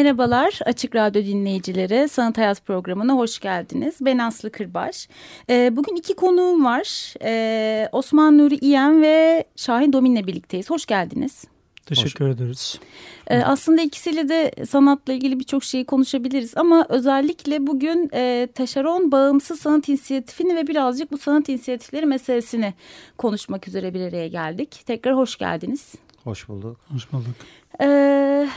[0.00, 2.08] Merhabalar Açık Radyo dinleyicileri.
[2.08, 3.96] Sanat Hayat programına hoş geldiniz.
[4.00, 5.08] Ben Aslı Kırbaş.
[5.50, 7.14] Ee, bugün iki konuğum var.
[7.22, 10.70] Ee, Osman Nuri İyen ve Şahin Domin'le birlikteyiz.
[10.70, 11.44] Hoş geldiniz.
[11.86, 12.34] Teşekkür Hoş.
[12.34, 12.80] ederiz.
[13.26, 19.60] Ee, aslında ikisiyle de sanatla ilgili birçok şeyi konuşabiliriz ama özellikle bugün e, Taşeron Bağımsız
[19.60, 22.74] Sanat İnisiyatifini ve birazcık bu sanat inisiyatifleri meselesini
[23.18, 24.82] konuşmak üzere bir araya geldik.
[24.86, 25.94] Tekrar hoş geldiniz.
[26.24, 26.76] Hoş bulduk.
[26.92, 27.34] Hoş bulduk.
[27.80, 28.48] Ee,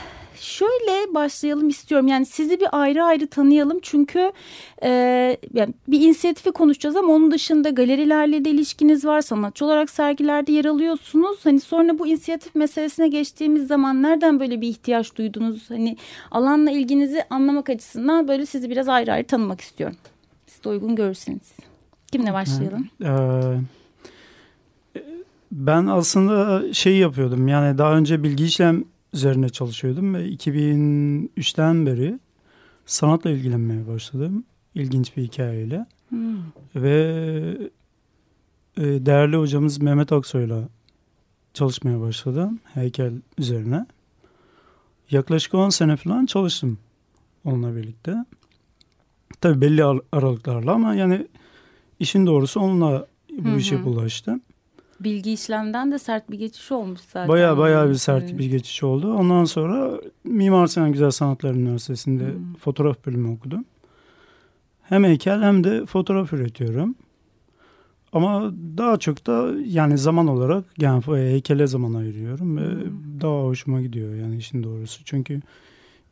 [0.44, 2.06] şöyle başlayalım istiyorum.
[2.06, 3.78] Yani sizi bir ayrı ayrı tanıyalım.
[3.82, 4.32] Çünkü
[4.82, 4.88] e,
[5.54, 9.20] yani bir inisiyatifi konuşacağız ama onun dışında galerilerle de ilişkiniz var.
[9.20, 11.38] Sanatçı olarak sergilerde yer alıyorsunuz.
[11.44, 15.70] Hani sonra bu inisiyatif meselesine geçtiğimiz zaman nereden böyle bir ihtiyaç duydunuz?
[15.70, 15.96] Hani
[16.30, 19.96] alanla ilginizi anlamak açısından böyle sizi biraz ayrı ayrı tanımak istiyorum.
[20.46, 21.52] Siz de uygun görürseniz.
[22.12, 22.88] Kimle başlayalım?
[23.02, 25.00] Ee,
[25.52, 27.48] ben aslında şey yapıyordum.
[27.48, 28.84] Yani daha önce bilgi işlem
[29.14, 32.18] üzerine çalışıyordum ve 2003'ten beri
[32.86, 34.44] sanatla ilgilenmeye başladım.
[34.74, 35.86] İlginç bir hikayeyle.
[36.08, 36.36] Hmm.
[36.74, 37.70] Ve
[38.76, 40.68] e, değerli hocamız Mehmet Aksoy'la
[41.54, 43.86] çalışmaya başladım heykel üzerine.
[45.10, 46.78] Yaklaşık 10 sene falan çalıştım
[47.44, 48.24] onunla birlikte.
[49.40, 51.26] Tabii belli aralıklarla ama yani
[52.00, 53.06] işin doğrusu onunla
[53.38, 53.58] bu hı hı.
[53.58, 54.40] işe bulaştım
[55.00, 57.28] bilgi işlemden de sert bir geçiş olmuş zaten.
[57.28, 58.38] Baya baya bir sert evet.
[58.38, 59.14] bir geçiş oldu.
[59.14, 62.54] Ondan sonra Mimar Sinan Güzel Sanatlar Üniversitesi'nde hmm.
[62.54, 63.64] fotoğraf bölümü okudum.
[64.82, 66.94] Hem heykel hem de fotoğraf üretiyorum.
[68.12, 73.20] Ama daha çok da yani zaman olarak yani heykele zaman ayırıyorum ve hmm.
[73.20, 75.04] daha hoşuma gidiyor yani işin doğrusu.
[75.04, 75.40] Çünkü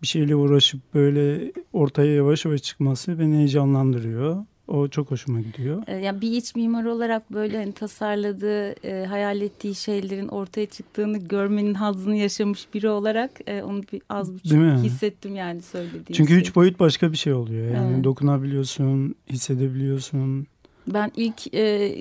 [0.03, 4.45] bir şeyle uğraşıp böyle ortaya yavaş yavaş çıkması beni heyecanlandırıyor.
[4.69, 5.83] O çok hoşuma gidiyor.
[5.87, 11.19] E, yani bir iç mimar olarak böyle hani tasarladığı, e, hayal ettiği şeylerin ortaya çıktığını
[11.19, 16.39] görmenin hazzını yaşamış biri olarak e, onu bir az buçuk hissettim yani söylediğim Çünkü şey.
[16.39, 17.75] üç boyut başka bir şey oluyor.
[17.75, 18.05] Yani evet.
[18.05, 20.47] dokunabiliyorsun, hissedebiliyorsun.
[20.87, 21.61] Ben ilk e,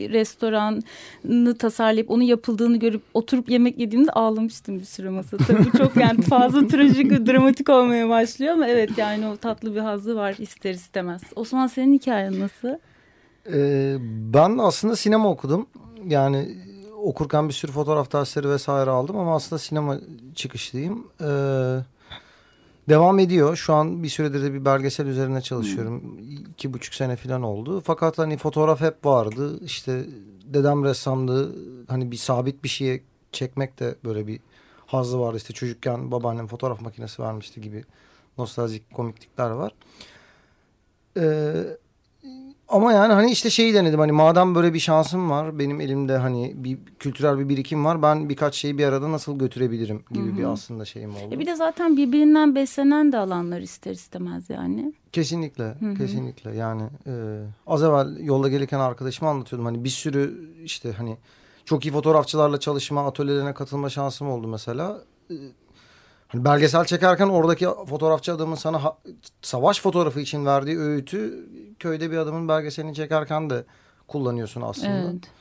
[0.09, 5.43] restoranı tasarlayıp onun yapıldığını görüp oturup yemek yediğimde ağlamıştım bir süre masada.
[5.43, 9.79] Tabii bu çok yani fazla trajik dramatik olmaya başlıyor ama evet yani o tatlı bir
[9.79, 11.21] hazzı var ister istemez.
[11.35, 12.67] Osman senin hikayen nasıl?
[13.53, 13.97] Ee,
[14.33, 15.67] ben aslında sinema okudum.
[16.07, 16.57] Yani
[17.03, 19.97] okurken bir sürü fotoğraf dersleri vesaire aldım ama aslında sinema
[20.35, 21.07] çıkışlıyım.
[21.21, 21.25] Ee,
[22.91, 23.55] Devam ediyor.
[23.55, 26.01] Şu an bir süredir de bir belgesel üzerine çalışıyorum.
[26.01, 26.51] Hmm.
[26.51, 27.81] İki buçuk sene falan oldu.
[27.85, 29.59] Fakat hani fotoğraf hep vardı.
[29.65, 30.05] İşte
[30.45, 31.55] dedem ressamdı.
[31.87, 33.01] Hani bir sabit bir şeye
[33.31, 34.39] çekmek de böyle bir
[34.85, 35.37] hazzı vardı.
[35.37, 37.83] İşte çocukken babaannem fotoğraf makinesi vermişti gibi
[38.37, 39.75] nostaljik komiklikler var.
[41.17, 41.53] Ee,
[42.91, 46.53] ama yani hani işte şeyi denedim hani madem böyle bir şansım var benim elimde hani
[46.55, 50.37] bir kültürel bir birikim var ben birkaç şeyi bir arada nasıl götürebilirim gibi Hı -hı.
[50.37, 51.35] bir aslında şeyim oldu.
[51.35, 54.93] E bir de zaten birbirinden beslenen de alanlar ister istemez yani.
[55.11, 55.97] Kesinlikle Hı -hı.
[55.97, 61.17] kesinlikle yani e, az evvel yolda gelirken arkadaşıma anlatıyordum hani bir sürü işte hani
[61.65, 65.01] çok iyi fotoğrafçılarla çalışma atölyelerine katılma şansım oldu mesela.
[65.31, 65.35] E,
[66.31, 68.97] Hani belgesel çekerken oradaki fotoğrafçı adamın sana
[69.41, 71.45] savaş fotoğrafı için verdiği öğütü
[71.81, 73.65] köyde bir adamın belgeselini çekerken de
[74.07, 75.11] kullanıyorsun aslında.
[75.11, 75.31] Evet.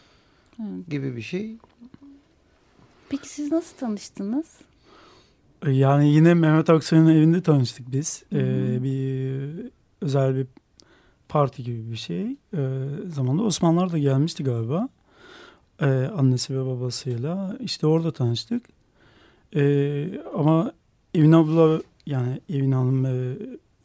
[0.61, 0.91] evet.
[0.91, 1.56] Gibi bir şey.
[3.09, 4.47] Peki siz nasıl tanıştınız?
[5.67, 8.25] Yani yine Mehmet Aksoy'un evinde tanıştık biz.
[8.33, 9.71] Ee, bir
[10.01, 10.47] özel bir
[11.28, 12.37] parti gibi bir şey.
[12.57, 12.59] Ee,
[13.07, 14.89] zamanda Osmanlılar da gelmişti galiba.
[15.81, 17.57] Ee, annesi ve babasıyla.
[17.60, 18.65] İşte orada tanıştık.
[19.54, 20.72] Ee, ama
[21.15, 23.36] Evin abla yani Evin Hanım ve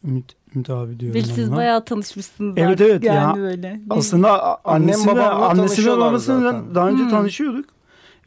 [0.05, 1.15] Ümit, Ümit abi diyorum.
[1.15, 3.81] Belki siz bayağı tanışmışsınız evet, Evet yani ya, böyle.
[3.89, 7.09] Aslında annesi ve, annesi ve babasıyla daha önce hmm.
[7.09, 7.65] tanışıyorduk.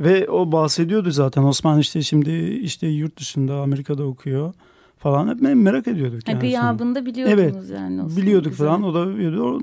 [0.01, 2.31] Ve o bahsediyordu zaten Osman işte şimdi
[2.63, 4.55] işte yurt dışında Amerika'da okuyor
[4.99, 6.29] falan hep merak ediyorduk.
[6.29, 8.03] Yani Gıyabında biliyordunuz evet, yani.
[8.03, 8.67] Osman biliyorduk güzel.
[8.67, 9.43] falan o da biliyordu.
[9.45, 9.61] O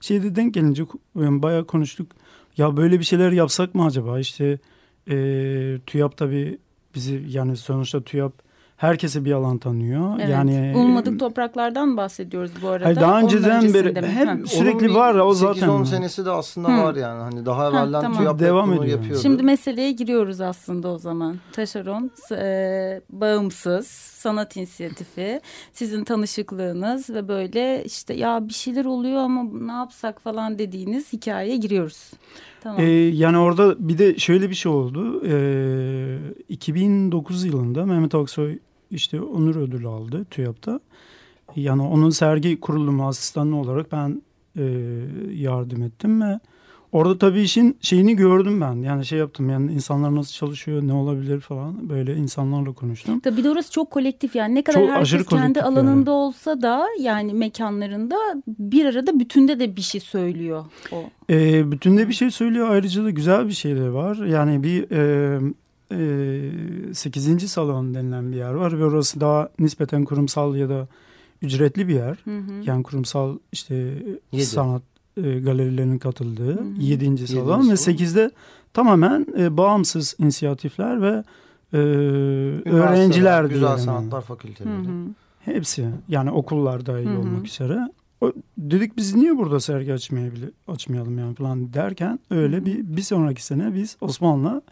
[0.00, 0.84] şeyde denk gelince
[1.16, 2.12] yani bayağı konuştuk.
[2.56, 4.20] Ya böyle bir şeyler yapsak mı acaba?
[4.20, 4.58] İşte
[5.10, 5.16] e,
[5.86, 6.58] TÜYAP tabii
[6.94, 8.32] bizi yani sonuçta TÜYAP
[8.78, 10.14] herkese bir alan tanıyor.
[10.18, 10.28] Evet.
[10.30, 12.84] Yani Bulunmadık topraklardan bahsediyoruz bu arada.
[12.86, 14.36] Hayır, daha önceden beri Ha.
[14.46, 15.68] sürekli var o zaten.
[15.68, 16.82] 8-10 senesi de aslında Hı.
[16.82, 17.22] var yani.
[17.22, 18.18] Hani daha evvelden tamam.
[18.18, 18.98] TÜYAP Devam bunu ediyor.
[18.98, 19.22] yapıyordu.
[19.22, 21.36] Şimdi meseleye giriyoruz aslında o zaman.
[21.52, 23.86] Taşeron, e, bağımsız,
[24.18, 25.40] sanat inisiyatifi,
[25.72, 31.56] sizin tanışıklığınız ve böyle işte ya bir şeyler oluyor ama ne yapsak falan dediğiniz hikayeye
[31.56, 32.10] giriyoruz.
[32.60, 32.80] Tamam.
[32.80, 35.22] Ee, yani orada bir de şöyle bir şey oldu.
[35.26, 38.58] Ee, 2009 yılında Mehmet Aksoy
[38.90, 40.80] işte onur ödülü aldı TÜYAP'ta.
[41.56, 44.22] Yani onun sergi kurulumu asistanı olarak ben
[44.58, 44.64] e,
[45.34, 46.40] yardım ettim ve
[46.92, 48.82] orada tabii işin şeyini gördüm ben.
[48.82, 53.20] Yani şey yaptım yani insanlar nasıl çalışıyor, ne olabilir falan böyle insanlarla konuştum.
[53.20, 56.18] Tabii bir de orası çok kolektif yani ne kadar Çok herkes kendi alanında yani.
[56.18, 60.96] olsa da yani mekanlarında bir arada bütünde de bir şey söylüyor o.
[61.30, 64.16] E, bütünde bir şey söylüyor ayrıca da güzel bir şey de var.
[64.16, 65.40] Yani bir e,
[65.92, 67.48] e, 8.
[67.50, 70.88] salon denilen bir yer var ve orası daha nispeten kurumsal ya da
[71.42, 72.18] ücretli bir yer.
[72.24, 72.52] Hı hı.
[72.64, 73.74] Yani kurumsal işte
[74.32, 74.46] Yedi.
[74.46, 74.82] sanat
[75.16, 76.80] e, galerilerinin katıldığı Hı hı.
[76.80, 77.26] 7.
[77.26, 77.68] salon salon.
[77.68, 78.30] ve 8'de
[78.74, 81.24] tamamen e, bağımsız inisiyatifler ve
[81.72, 83.78] e, öğrenciler Güzel diyelim.
[83.84, 84.74] Sanatlar Hı Fakülteleri.
[84.74, 85.08] hı.
[85.40, 87.18] Hepsi yani okullar dahil Hı hı.
[87.18, 87.78] olmak üzere.
[88.20, 92.66] O, dedik biz niye burada sergi açmayabilir, açmayalım yani falan derken öyle Hı hı.
[92.66, 94.64] bir bir sonraki sene biz Osman'la ilk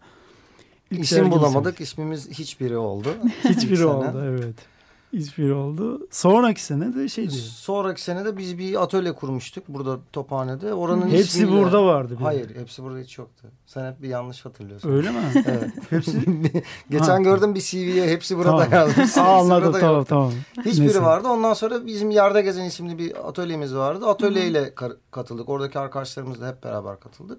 [0.90, 1.80] İsim bulamadık.
[1.80, 3.08] İsmimiz hiçbiri oldu.
[3.44, 4.75] Hiçbiri oldu evet.
[5.16, 6.06] Hiçbiri oldu.
[6.10, 7.42] Sonraki sene de şey diyor.
[7.42, 10.74] Sonraki sene de biz bir atölye kurmuştuk burada Tophane'de.
[10.74, 12.18] Oranın Hepsi ismiyle- burada vardı.
[12.18, 12.22] de.
[12.22, 13.46] Hayır hepsi burada hiç yoktu.
[13.66, 14.90] Sen hep bir yanlış hatırlıyorsun.
[14.92, 15.16] Öyle mi?
[15.46, 15.70] Evet.
[15.90, 16.22] Hepsi
[16.90, 17.18] Geçen Ha.
[17.20, 18.72] gördüm bir CV'ye hepsi burada Tamam.
[18.72, 19.18] yazmış.
[19.18, 20.08] Aa, anladım tamam yok.
[20.08, 20.32] tamam.
[20.64, 21.02] Hiçbiri Neyse.
[21.02, 21.28] vardı.
[21.28, 24.06] Ondan sonra bizim Yerde Gezen isimli bir atölyemiz vardı.
[24.06, 24.74] Atölyeyle
[25.10, 25.48] katıldık.
[25.48, 27.38] Oradaki arkadaşlarımızla hep beraber katıldık.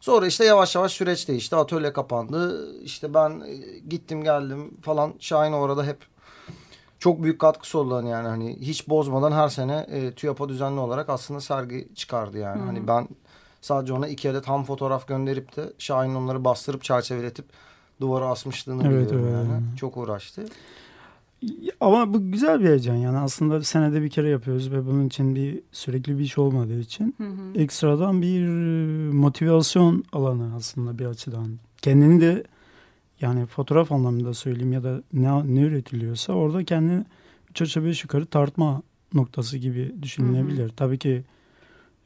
[0.00, 1.56] Sonra işte yavaş yavaş süreç değişti.
[1.56, 2.72] Atölye kapandı.
[2.82, 5.14] İşte ben e, gittim geldim falan.
[5.18, 5.98] Şahin orada hep
[6.98, 11.08] çok büyük katkısı oldu hani yani hani hiç bozmadan her sene e, TÜYAP'a düzenli olarak
[11.08, 12.62] aslında sergi çıkardı yani.
[12.62, 13.08] Hani ben
[13.60, 17.46] sadece ona iki adet ham fotoğraf gönderip de Şahin onları bastırıp çerçeveletip
[18.00, 19.46] duvara asmışlığını Evet, biliyorum evet.
[19.50, 19.76] yani.
[19.76, 20.44] Çok uğraştı.
[21.80, 25.60] Ama bu güzel bir heyecan yani aslında senede bir kere yapıyoruz ve bunun için bir
[25.72, 27.62] sürekli bir iş olmadığı için Hı hı.
[27.62, 28.48] ekstradan bir
[29.12, 31.58] motivasyon alanı aslında bir açıdan.
[31.82, 32.44] Kendini de
[33.20, 37.04] yani fotoğraf anlamında söyleyeyim ya da ne, ne üretiliyorsa orada kendini
[37.50, 38.82] üç aşağı beş yukarı tartma
[39.14, 40.68] noktası gibi düşünülebilir.
[40.68, 41.24] Tabii ki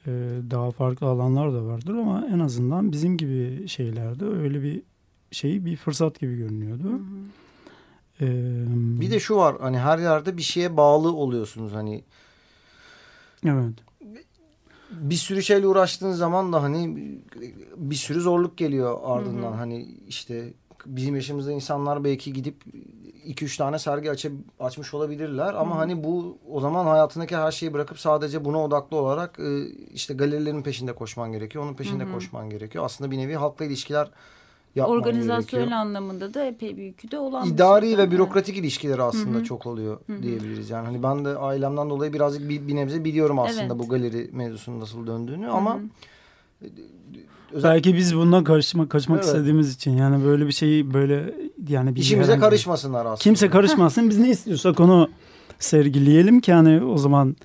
[0.06, 0.10] e,
[0.50, 4.82] daha farklı alanlar da vardır ama en azından bizim gibi şeylerde öyle bir
[5.30, 6.88] şey bir fırsat gibi görünüyordu.
[6.88, 7.00] Hı hı.
[8.20, 8.64] Ee,
[9.00, 12.04] Bir de şu var hani her yerde bir şeye bağlı oluyorsunuz hani
[13.44, 13.74] evet.
[14.90, 17.18] bir sürü şeyle uğraştığın zaman da hani
[17.76, 19.58] bir sürü zorluk geliyor ardından Hı hı.
[19.58, 20.52] hani işte
[20.86, 22.56] bizim yaşımızda insanlar belki gidip
[23.24, 25.78] iki üç tane sergi açıp açmış olabilirler ama Hı hı.
[25.78, 30.62] hani bu o zaman hayatındaki her şeyi bırakıp sadece buna odaklı olarak e, işte galerilerin
[30.62, 32.12] peşinde koşman gerekiyor onun peşinde Hı hı.
[32.12, 34.10] koşman gerekiyor aslında bir nevi halkla ilişkiler
[34.74, 35.80] yapman Organizasyon gerekiyor.
[35.80, 37.98] anlamında da epey bir yükü de olan İdari şey.
[37.98, 38.12] ve Evet.
[38.12, 39.44] bürokratik ilişkileri aslında Hı hı.
[39.44, 40.22] çok oluyor Hı hı.
[40.22, 40.70] diyebiliriz.
[40.70, 43.78] Yani hani ben de ailemden dolayı birazcık bir, bir nebze biliyorum aslında Evet.
[43.78, 45.80] bu galeri mevzusunun nasıl döndüğünü Hı ama hı.
[47.52, 49.26] Özel, Belki biz bundan kaçmak kaçmak Evet.
[49.26, 51.34] istediğimiz için yani böyle bir şeyi böyle
[51.68, 53.16] yani bir işimize herhangi- karışmasınlar aslında.
[53.16, 54.10] Kimse karışmasın.
[54.10, 55.08] Biz ne istiyorsak onu
[55.58, 57.36] sergileyelim ki hani o zaman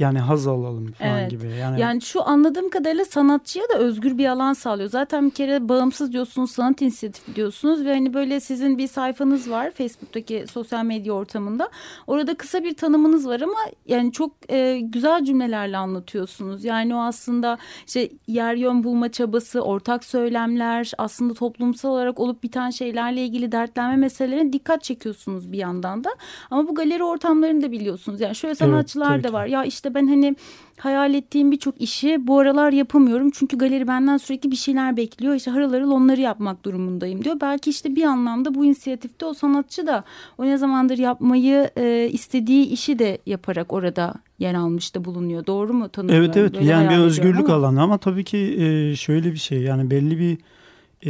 [0.00, 1.30] yani haz alalım falan Evet.
[1.30, 1.46] gibi.
[1.60, 4.90] Yani, Yani şu anladığım kadarıyla sanatçıya da özgür bir alan sağlıyor.
[4.90, 9.70] Zaten bir kere bağımsız diyorsunuz, sanat inisiyatifi diyorsunuz ve hani böyle sizin bir sayfanız var
[9.70, 11.68] Facebook'taki sosyal medya ortamında.
[12.06, 16.64] Orada kısa bir tanımınız var ama yani çok e, güzel cümlelerle anlatıyorsunuz.
[16.64, 22.70] Yani o aslında işte yer yön bulma çabası, ortak söylemler, aslında toplumsal olarak olup biten
[22.70, 26.10] şeylerle ilgili dertlenme meselelerine dikkat çekiyorsunuz bir yandan da.
[26.50, 28.20] Ama bu galeri ortamlarını da biliyorsunuz.
[28.20, 29.46] Yani şöyle sanatçılar tabii da var.
[29.46, 30.36] Ya işte ben hani
[30.78, 33.30] hayal ettiğim birçok işi bu aralar yapamıyorum.
[33.30, 35.34] Çünkü galeri benden sürekli bir şeyler bekliyor.
[35.34, 37.36] İşte harıl harıl onları yapmak durumundayım diyor.
[37.40, 40.04] Belki işte bir anlamda bu inisiyatifte o sanatçı da
[40.38, 45.46] o ne zamandır yapmayı e, istediği işi de yaparak orada yer almış da bulunuyor.
[45.46, 46.24] Doğru mu tanımlıyorum?
[46.26, 47.54] evet evet Böyle yani bir özgürlük ama.
[47.58, 50.38] alanı ama tabii ki e, şöyle bir şey yani belli bir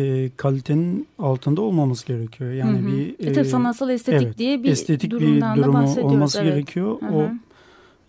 [0.01, 2.53] e, kalitenin altında olmamız gerekiyor.
[2.53, 2.87] Yani Hı hı.
[2.87, 6.13] bir E tabii sanatsal estetik evet, diye bir estetik bir durumdan da durumu bahsediyoruz.
[6.13, 6.53] olması evet.
[6.55, 7.01] gerekiyor.
[7.01, 7.31] Hı O hı.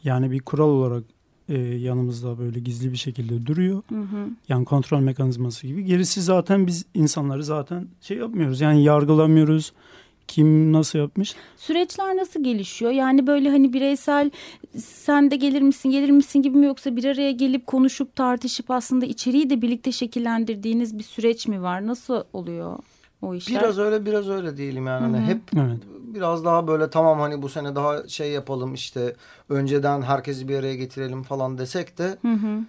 [0.04, 1.04] Yani bir kural olarak
[1.50, 3.82] e, yanımızda böyle gizli bir şekilde duruyor.
[3.90, 4.30] Hı hı.
[4.50, 5.86] Yani kontrol mekanizması gibi.
[5.86, 8.62] Gerisi zaten biz insanları zaten şey yapmıyoruz.
[8.62, 9.74] Yani yargılamıyoruz.
[10.28, 11.36] Kim nasıl yapmış?
[11.58, 12.92] Süreçler nasıl gelişiyor?
[12.92, 14.32] Yani böyle hani bireysel
[14.78, 19.06] sen de gelir misin gelir misin gibi mi yoksa bir araya gelip konuşup tartışıp aslında
[19.06, 21.88] içeriği de birlikte şekillendirdiğiniz bir süreç mi var?
[21.88, 22.80] Nasıl oluyor?
[23.22, 23.62] O işler.
[23.64, 25.02] Biraz öyle biraz öyle diyelim yani.
[25.06, 25.78] Hani hep Evet.
[26.14, 29.16] biraz daha böyle tamam hani bu sene daha şey yapalım işte
[29.50, 32.60] önceden herkesi bir araya getirelim falan desek de Hı hı.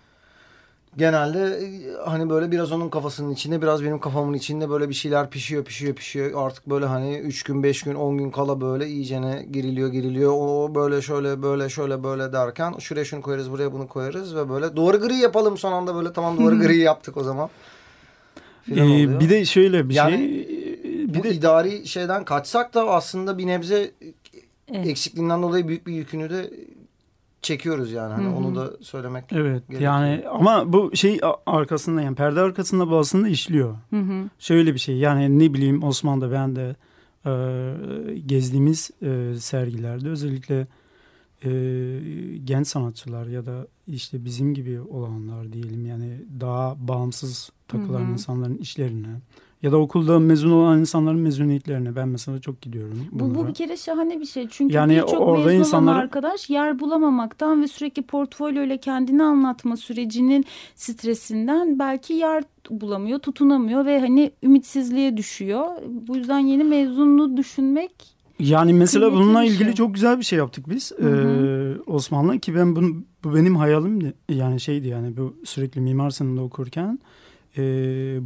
[0.97, 5.31] genelde e, hani böyle biraz onun kafasının içinde biraz benim kafamın içinde böyle bir şeyler
[5.31, 9.47] pişiyor pişiyor pişiyor artık böyle hani 3 gün 5 gün 10 gün kala böyle iyicene
[9.53, 14.37] giriliyor giriliyor o böyle şöyle böyle şöyle böyle derken şuraya şunu koyarız buraya bunu koyarız
[14.37, 17.51] ve böyle duvarı gri yapalım son anda böyle tamam duvarı gri yaptık o zaman.
[18.71, 19.21] Ee, oluyor.
[19.21, 20.49] bir de şöyle bir Yani şey.
[21.09, 23.90] Bir bu de idari şeyden kaçsak da aslında bir nebze
[24.69, 24.87] Evet.
[24.87, 26.50] eksikliğinden dolayı büyük bir yükünü de
[27.42, 28.12] çekiyoruz yani.
[28.14, 29.81] Hani onu da söylemek Evet gerekiyor.
[29.81, 33.76] yani ama bu şey arkasında yani perde arkasında bu aslında işliyor.
[33.90, 34.25] Hı hı.
[34.38, 36.76] Şöyle bir şey yani ne bileyim Osman'da ben de
[37.26, 40.66] e, gezdiğimiz e, sergilerde özellikle
[41.45, 41.50] e,
[42.45, 48.12] genç sanatçılar ya da işte bizim gibi olanlar diyelim yani daha bağımsız takılan Hı hı.
[48.12, 49.21] insanların işlerine
[49.62, 53.07] ya da okulda mezun olan insanların mezuniyetlerine ben mesela çok gidiyorum.
[53.12, 53.49] Bu, bu bunlara.
[53.49, 54.49] bir kere şahane bir şey.
[54.51, 59.77] Çünkü Yani birçok orada mezun olan arkadaş yer bulamamaktan ve sürekli portfolyo ile kendini anlatma
[59.77, 65.67] sürecinin stresinden belki yer bulamıyor, tutunamıyor ve hani ümitsizliğe düşüyor.
[65.87, 67.93] Bu yüzden yeni mezunluğu düşünmek
[68.43, 69.73] Yani mesela Kıymetli bununla ilgili şey.
[69.73, 71.77] çok güzel bir şey yaptık biz Hı hı.
[71.79, 76.43] Ee, Osmanlı ki ben bunu, bu benim hayalimdi yani şeydi yani bu sürekli Mimar Sinan'da
[76.43, 76.99] okurken
[77.57, 77.63] e,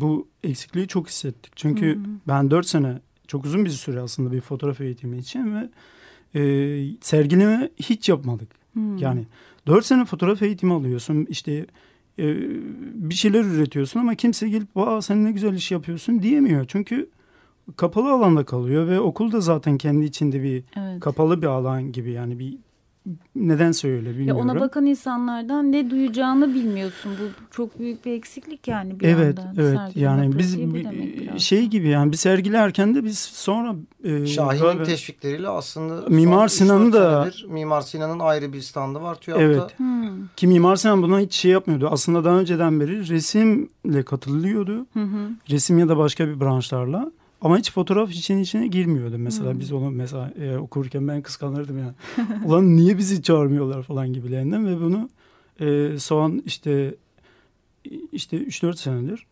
[0.01, 2.05] bu eksikliği çok hissettik çünkü Hı hı.
[2.29, 5.69] ben dört sene çok uzun bir süre aslında bir fotoğraf eğitimi için ve
[6.41, 6.43] e,
[7.01, 8.97] sergileme hiç yapmadık Hmm.
[8.97, 9.25] yani
[9.67, 11.67] dört sene fotoğraf eğitimi alıyorsun işte
[12.19, 12.37] e,
[12.95, 17.09] bir şeyler üretiyorsun ama kimse gelip Aa, sen ne güzel iş yapıyorsun diyemiyor çünkü
[17.77, 21.01] kapalı alanda kalıyor ve okulda zaten kendi içinde bir evet.
[21.01, 22.59] kapalı bir alan gibi yani bir
[23.37, 24.43] nedense öyle Ya bilmiyorum.
[24.51, 27.13] ona bakan insanlardan ne duyacağını bilmiyorsun.
[27.21, 29.55] Bu çok büyük bir eksiklik yani bir evet yandan.
[29.59, 31.41] evet Sergileme yani biz bu bir- demek biraz.
[31.41, 36.91] şey gibi yani bir sergilerken de biz sonra e, Şahin'in galiba- teşvikleriyle aslında Mimar Sinan'ın
[36.91, 39.45] 3-4 da- Mimar Sinan'ın ayrı bir standı var TÜYAP'ta.
[39.45, 39.79] Evet.
[39.79, 40.27] Hmm.
[40.37, 41.89] ki Mimar Sinan buna hiç şey yapmıyordu.
[41.91, 44.87] Aslında daha önceden beri resimle katılıyordu.
[44.93, 45.29] Hı hı.
[45.51, 47.13] Resim ya da başka bir branşlarla.
[47.41, 49.19] Ama hiç fotoğraf için içine girmiyordu.
[49.19, 49.61] Mesela Hmm.
[49.61, 51.95] biz onu mesela e, okurken ben kıskanırdım ya.
[52.47, 55.09] Ulan niye bizi çağırmıyorlar falan gibilerinden ve bunu
[55.61, 56.95] e, son işte
[58.13, 59.27] işte 3-4 senedir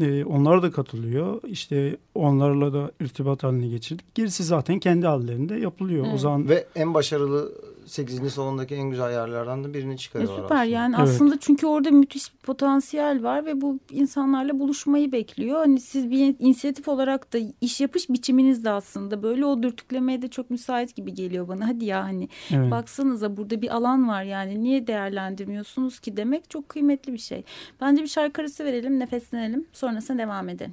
[0.00, 1.40] e, onlar da katılıyor.
[1.48, 4.14] İşte onlarla da irtibat haline geçirdik.
[4.14, 6.04] Gerisi zaten kendi hallerinde yapılıyor.
[6.04, 6.20] O Evet.
[6.20, 7.52] zaman Ve en başarılı
[7.88, 8.32] 8.
[8.32, 10.64] salondaki en güzel yerlerden de birini Ya çıkarıyorlar süper aslında.
[10.64, 11.08] yani Evet.
[11.08, 15.56] aslında çünkü orada müthiş bir potansiyel var ve bu insanlarla buluşmayı bekliyor.
[15.58, 20.28] Hani siz bir inisiyatif olarak da iş yapış biçiminiz de aslında böyle o dürtüklemeye de
[20.28, 21.68] çok müsait gibi geliyor bana.
[21.68, 22.70] Hadi ya hani evet.
[22.70, 27.44] baksanıza burada bir alan var yani niye değerlendirmiyorsunuz ki demek çok kıymetli bir şey.
[27.80, 30.72] Bence bir şarkı arası verelim nefeslenelim sonrasında devam edelim.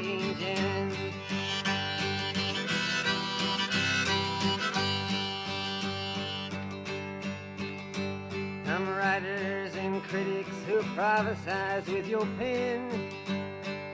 [9.01, 12.87] writers and critics who prophesize with your pen.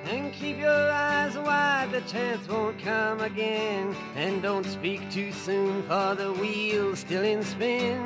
[0.04, 3.96] And keep your eyes wide, the chance won't come again.
[4.16, 7.98] And don't speak too soon, for the wheel's still in spin.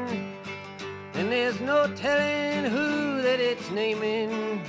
[1.15, 4.61] And there's no telling who that it's naming.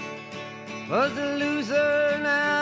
[0.90, 2.61] Was the loser now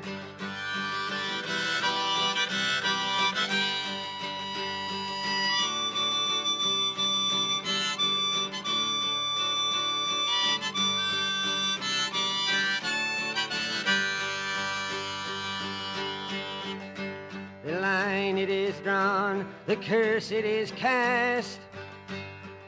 [18.31, 21.59] Line it is drawn, the curse it is cast.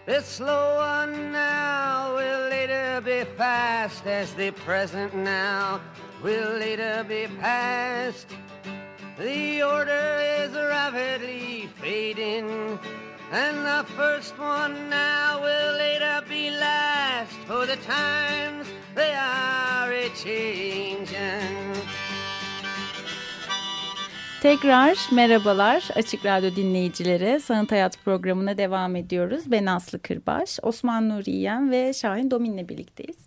[0.05, 5.79] The slow one now will later be fast, as the present now
[6.21, 8.27] will later be past.
[9.17, 12.77] The order is rapidly fading,
[13.31, 20.09] and the first one now will later be last, for the times they are a
[20.09, 22.02] changing.
[24.43, 27.39] Tekrar merhabalar Açık Radyo dinleyicileri.
[27.39, 29.43] Sanat Hayat programına devam ediyoruz.
[29.47, 33.17] Ben Aslı Kırbaş, Osman Nuri Yiyen ve Şahin Domin'le birlikteyiz.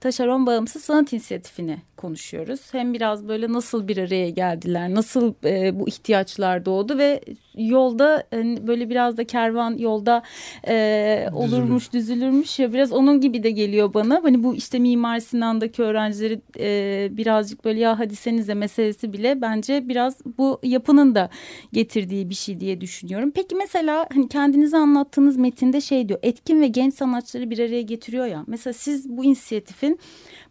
[0.00, 2.60] Taşeron Bağımsız Sanat İnisiyatifini konuşuyoruz.
[2.72, 7.20] Hem biraz böyle nasıl bir araya geldiler, nasıl e, bu ihtiyaçlar doğdu ve
[7.56, 10.22] yolda hani böyle biraz da kervan yolda
[10.68, 14.20] e, olurmuş, düzülürmüş ya biraz onun gibi de geliyor bana.
[14.22, 19.88] Hani bu işte Mimar Sinan'daki öğrencileri e, birazcık böyle ya hadi senize meselesi bile bence
[19.88, 21.30] biraz bu yapının da
[21.72, 23.32] getirdiği bir şey diye düşünüyorum.
[23.34, 28.26] Peki mesela hani kendinize anlattığınız metinde şey diyor etkin ve genç sanatçıları bir araya getiriyor
[28.26, 28.44] ya.
[28.46, 29.98] Mesela siz bu inisiyatifin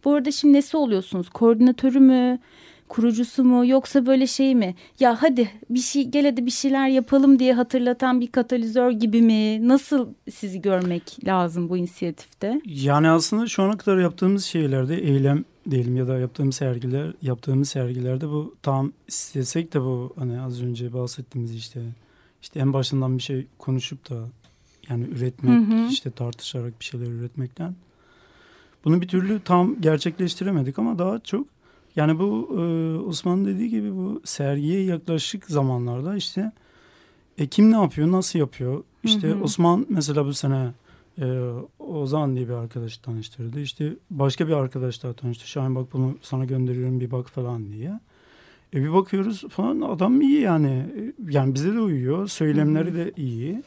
[0.05, 1.29] bu arada şimdi nesi oluyorsunuz?
[1.29, 2.39] Koordinatörü mü?
[2.89, 7.39] Kurucusu mu yoksa böyle şey mi ya hadi bir şey gel hadi bir şeyler yapalım
[7.39, 12.61] diye hatırlatan bir katalizör gibi mi nasıl sizi görmek lazım bu inisiyatifte?
[12.65, 18.27] Yani aslında şu ana kadar yaptığımız şeylerde eylem diyelim ya da yaptığımız sergiler yaptığımız sergilerde
[18.27, 21.81] bu tam istesek de bu hani az önce bahsettiğimiz işte
[22.41, 24.15] işte en başından bir şey konuşup da
[24.89, 25.87] yani üretmek Hı hı.
[25.89, 27.75] işte tartışarak bir şeyler üretmekten
[28.85, 31.54] bunu bir türlü tam gerçekleştiremedik ama daha çok
[31.95, 32.63] yani bu e,
[32.99, 36.51] Osman'ın dediği gibi bu sergiye yaklaşık zamanlarda işte
[37.37, 39.43] e, kim ne yapıyor nasıl yapıyor işte Hı hı.
[39.43, 40.71] Osman mesela bu sene
[41.21, 41.25] e,
[41.79, 43.59] Ozan diye bir arkadaş tanıştırdı.
[43.59, 45.47] İşte başka bir arkadaş daha tanıştı.
[45.47, 47.99] Şahin bak bunu sana gönderiyorum bir bak falan diye.
[48.73, 50.69] E bir bakıyoruz falan adam iyi yani.
[50.69, 52.27] E, Yani bize de uyuyor.
[52.27, 53.63] Söylemleri de iyi.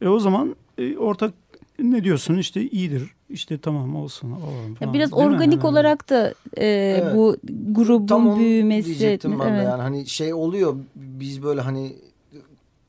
[0.00, 1.34] E o zaman e, ortak
[1.78, 3.10] ne diyorsun işte iyidir.
[3.30, 4.30] İşte tamam olsun.
[4.30, 4.94] olalım Ya falan.
[4.94, 5.34] biraz Değil mi?
[5.34, 7.36] organik Yani olarak da e, bu
[7.70, 8.86] grubun Tam onu büyümesi.
[8.86, 9.64] diyecektim ben de Evet.
[9.64, 11.96] yani hani şey oluyor biz böyle hani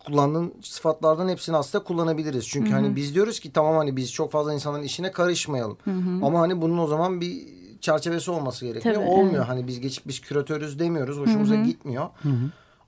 [0.05, 2.47] kullandığın sıfatlardan hepsini aslında kullanabiliriz.
[2.47, 5.77] Çünkü hani biz diyoruz ki tamam hani biz çok fazla insanların işine karışmayalım.
[6.23, 7.41] Ama hani bunun o zaman bir
[7.81, 8.95] çerçevesi olması gerekiyor.
[8.95, 9.47] Tabii, Olmuyor evet.
[9.47, 11.17] hani biz geçip biz küratörüz demiyoruz.
[11.17, 12.07] Hoşumuza gitmiyor.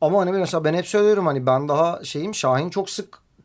[0.01, 2.89] Ama hani mesela ben hep söylüyorum hani ben daha şeyim Şahin çok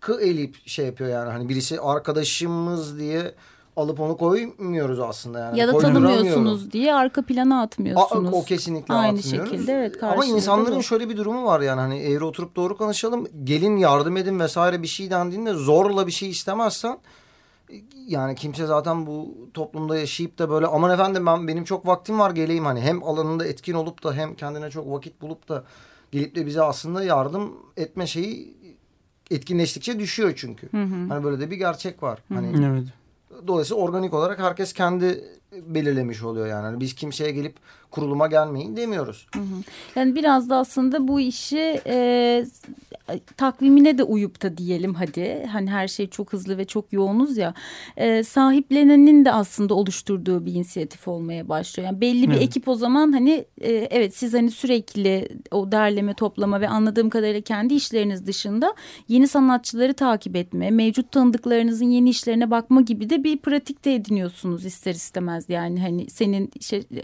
[0.01, 1.31] sıkı eleyip şey yapıyor yani.
[1.31, 3.35] Hani birisi arkadaşımız diye
[3.77, 5.59] alıp onu koymuyoruz aslında yani.
[5.59, 8.35] Ya da tanımıyorsunuz diye arka plana atmıyorsunuz.
[8.35, 9.51] A- o kesinlikle Aynı atmıyoruz.
[9.51, 10.03] şekilde evet.
[10.03, 13.27] Ama insanların şöyle bir durumu var yani hani eğri oturup doğru konuşalım.
[13.45, 16.99] Gelin yardım edin vesaire bir şey dendiğinde zorla bir şey istemezsen
[18.07, 22.31] yani kimse zaten bu toplumda yaşayıp da böyle aman efendim ben benim çok vaktim var
[22.31, 25.65] geleyim hani hem alanında etkin olup da hem kendine çok vakit bulup da
[26.13, 28.57] gelip de bize aslında yardım etme şeyi
[29.31, 30.69] etkinleştikçe düşüyor çünkü.
[31.09, 32.19] Hani böyle de bir gerçek var.
[32.29, 32.85] Hani Evet.
[33.47, 36.63] dolayısıyla organik olarak herkes kendi belirlemiş oluyor yani.
[36.67, 37.57] Hani biz kimseye gelip
[37.91, 39.27] kuruluma gelmeyin demiyoruz.
[39.97, 42.45] Yani biraz da aslında bu işi e,
[43.37, 45.47] takvimine de uyup da diyelim hadi.
[45.53, 47.55] Hani her şey çok hızlı ve çok yoğunuz ya.
[47.97, 51.87] E, sahiplenenin de aslında oluşturduğu bir inisiyatif olmaya başlıyor.
[51.87, 52.43] Yani belli bir Evet.
[52.43, 57.41] ekip o zaman hani e, evet siz hani sürekli o derleme toplama ve anladığım kadarıyla
[57.41, 58.75] kendi işleriniz dışında
[59.09, 64.95] yeni sanatçıları takip etme, mevcut tanıdıklarınızın yeni işlerine bakma gibi de bir pratikte ediniyorsunuz ister
[64.95, 65.40] istemez.
[65.49, 66.51] Yani hani senin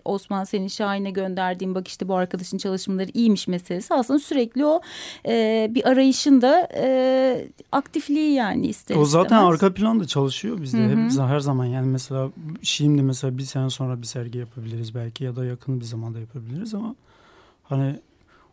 [0.05, 4.81] Osman senin Şahin'e gönderdiğin bak işte bu arkadaşın çalışmaları iyiymiş meselesi aslında sürekli o
[5.27, 9.55] e, bir arayışın da e, aktifliği yani ister O zaten istemez.
[9.55, 10.79] arka planda çalışıyor bizde.
[10.79, 10.89] Hı hı.
[10.89, 12.31] Hep her zaman yani mesela
[12.63, 16.75] şimdi mesela bir sene sonra bir sergi yapabiliriz belki ya da yakın bir zamanda yapabiliriz
[16.75, 16.95] ama
[17.65, 17.97] hani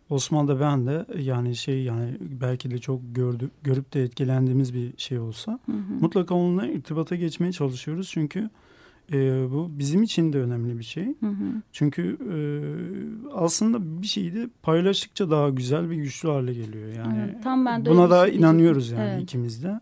[0.09, 4.93] Osman da ben de yani şey yani belki de çok gördük görüp de etkilendiğimiz bir
[4.97, 5.59] şey olsa
[6.01, 8.49] mutlaka onunla irtibata geçmeye çalışıyoruz çünkü
[9.11, 11.05] e, bu bizim için de önemli bir şey.
[11.05, 11.61] Hı hı.
[11.71, 12.37] Çünkü e,
[13.33, 16.93] aslında bir şeyi de paylaştıkça daha güzel ve güçlü hale geliyor.
[16.97, 19.19] Yani Evet, tam ben de buna da şey inanıyoruz yani diyecektim.
[19.19, 19.23] Evet.
[19.23, 19.79] ikimiz de.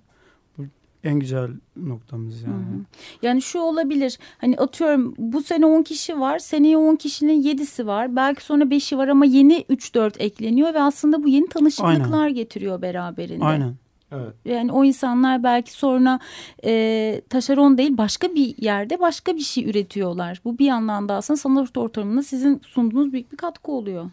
[0.57, 0.63] Bu
[1.03, 2.53] en güzel noktamız yani.
[2.53, 2.86] Hı hı.
[3.21, 8.15] Yani şu olabilir hani atıyorum bu sene 10 kişi var seneye 10 kişinin 7'si var
[8.15, 13.45] belki sonra 5'i var ama yeni 3-4 ekleniyor ve aslında bu yeni tanışıklıklar getiriyor beraberinde.
[13.45, 13.75] Aynen.
[14.12, 14.34] Evet.
[14.45, 16.19] Yani o insanlar belki sonra
[16.65, 20.41] e, taşeron değil başka bir yerde başka bir şey üretiyorlar.
[20.45, 24.10] Bu bir yandan da aslında sanat ortamına sizin sunduğunuz büyük bir katkı oluyor.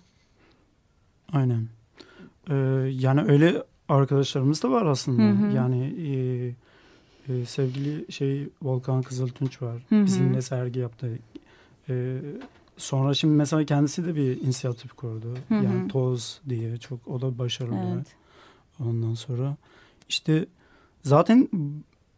[1.33, 1.69] Aynen.
[2.51, 2.55] Ee,
[2.91, 5.23] yani öyle arkadaşlarımız da var aslında.
[5.23, 5.57] Hı hı.
[5.57, 6.15] Yani e,
[7.29, 9.83] e, sevgili şey Volkan Kızıltunç var.
[9.89, 10.05] Hı hı.
[10.05, 11.19] Bizimle sergi yaptı.
[11.89, 12.19] Ee,
[12.77, 15.35] sonra şimdi mesela kendisi de bir inisiyatif kurdu.
[15.49, 15.65] Hı hı.
[15.65, 17.95] Yani Toz diye çok o da başarılı.
[17.95, 18.07] Evet.
[18.81, 19.57] Ondan sonra
[20.09, 20.47] işte
[21.03, 21.49] zaten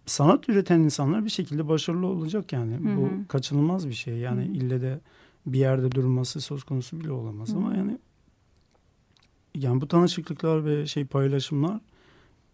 [0.07, 2.75] sanat üreten insanlar bir şekilde başarılı olacak yani.
[2.75, 2.97] Hı hı.
[2.97, 4.17] Bu kaçınılmaz bir şey.
[4.19, 4.53] Yani Hı hı.
[4.53, 5.01] ille de
[5.47, 7.99] bir yerde durması söz konusu bile olamaz Hı ama yani
[9.55, 11.81] yani bu tanışıklıklar ve şey paylaşımlar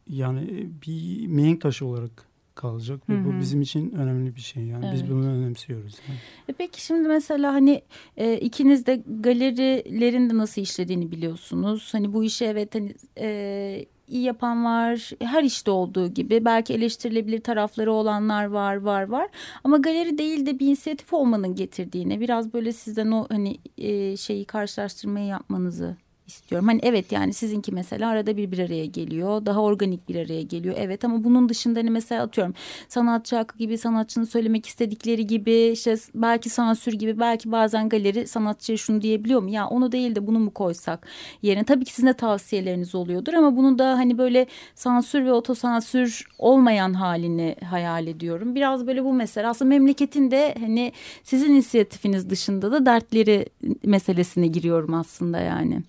[0.08, 4.62] yani bir mihenk taşı olarak kalacak ve bu bizim için önemli bir şey.
[4.64, 5.10] Yani biz Evet.
[5.10, 5.98] bunu önemsiyoruz.
[6.08, 6.18] Yani.
[6.48, 7.82] E peki şimdi mesela hani
[8.16, 11.88] e, ikiniz de galerilerin de nasıl işlediğini biliyorsunuz.
[11.92, 15.10] Hani bu işi evet hani e, iyi yapan var.
[15.20, 19.28] Her işte olduğu gibi belki eleştirilebilir tarafları olanlar var var var.
[19.64, 24.44] Ama galeri değil de bir inisiyatif olmanın getirdiğini biraz böyle sizden o hani e, şeyi
[24.44, 25.96] karşılaştırmayı yapmanızı
[26.28, 26.68] istiyorum.
[26.68, 29.46] Hani evet yani sizinki mesela arada bir bir araya geliyor.
[29.46, 30.74] Daha organik bir araya geliyor.
[30.78, 32.54] Evet ama bunun dışında hani mesela atıyorum
[32.88, 38.78] sanatçı hakkı gibi sanatçının söylemek istedikleri gibi işte belki sansür gibi belki bazen galeri sanatçıya
[38.78, 39.50] şunu diyebiliyor mu?
[39.50, 41.06] Ya onu değil de bunu mu koysak
[41.42, 46.24] yerine tabii ki sizin de tavsiyeleriniz oluyordur ama bunu da hani böyle sansür ve otosansür
[46.38, 48.54] olmayan halini hayal ediyorum.
[48.54, 50.92] Biraz böyle bu mesele aslında memleketin de hani
[51.24, 53.46] sizin inisiyatifiniz dışında da dertleri
[53.84, 55.82] meselesine giriyorum aslında yani.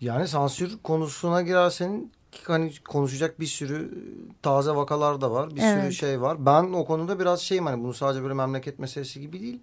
[0.00, 2.10] Yani sansür konusuna girersen
[2.44, 3.90] hani konuşacak bir sürü
[4.42, 5.50] taze vakalar da var.
[5.56, 5.92] Bir sürü Evet.
[5.92, 6.46] şey var.
[6.46, 9.60] Ben o konuda biraz şeyim hani bunu sadece böyle memleket meselesi gibi değil.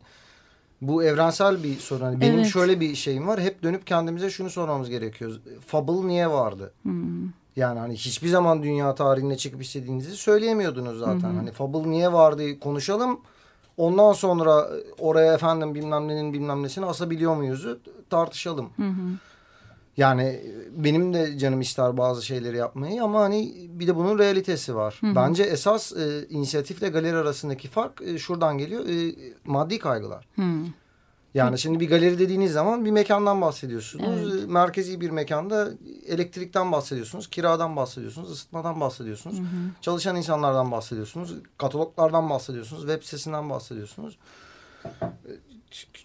[0.82, 2.02] Bu evrensel bir sorun.
[2.06, 2.48] Hani benim Evet.
[2.48, 3.42] şöyle bir şeyim var.
[3.42, 5.42] Hep dönüp kendimize şunu sormamız gerekiyor.
[5.68, 6.74] Fable niye vardı?
[6.84, 7.24] Hmm.
[7.56, 11.36] Yani hani hiçbir zaman dünya tarihine çıkıp istediğinizi söyleyemiyordunuz zaten.
[11.36, 13.20] Hani Fable niye vardı konuşalım.
[13.78, 14.70] Ondan sonra
[15.00, 17.68] oraya efendim bilmem nenin bilmem nesini asabiliyor muyuz
[18.10, 18.70] tartışalım.
[18.78, 19.10] Hı hı.
[19.98, 20.42] Yani
[20.78, 25.00] benim de canım ister bazı şeyleri yapmayı ama hani bir de bunun realitesi var.
[25.04, 28.86] Bence esas e, inisiyatifle galeri arasındaki fark e, şuradan geliyor.
[28.86, 30.28] E, maddi kaygılar.
[30.36, 30.42] Hı.
[31.34, 34.34] Yani şimdi bir galeri dediğiniz zaman bir mekandan bahsediyorsunuz.
[34.34, 34.44] Evet.
[34.44, 35.70] E, Merkezi bir mekanda
[36.08, 39.38] elektrikten bahsediyorsunuz, kiradan bahsediyorsunuz, ısıtmadan bahsediyorsunuz.
[39.82, 44.18] Çalışan insanlardan bahsediyorsunuz, kataloglardan bahsediyorsunuz, web sitesinden bahsediyorsunuz.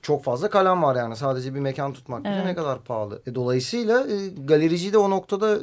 [0.02, 2.44] Çok fazla kalem var yani sadece bir mekan tutmak bile Evet.
[2.44, 3.22] ne kadar pahalı.
[3.26, 5.58] E, dolayısıyla e, galerici de o noktada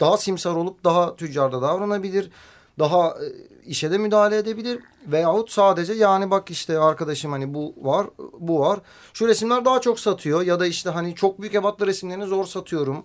[0.00, 2.30] daha simsar olup daha tüccarda davranabilir.
[2.78, 3.26] Daha e,
[3.66, 4.78] işe de müdahale edebilir.
[5.06, 8.06] Veyahut sadece yani bak işte arkadaşım hani bu var
[8.40, 8.80] bu var.
[9.12, 13.04] Şu resimler daha çok satıyor ya da işte hani çok büyük ebatlı resimlerini zor satıyorum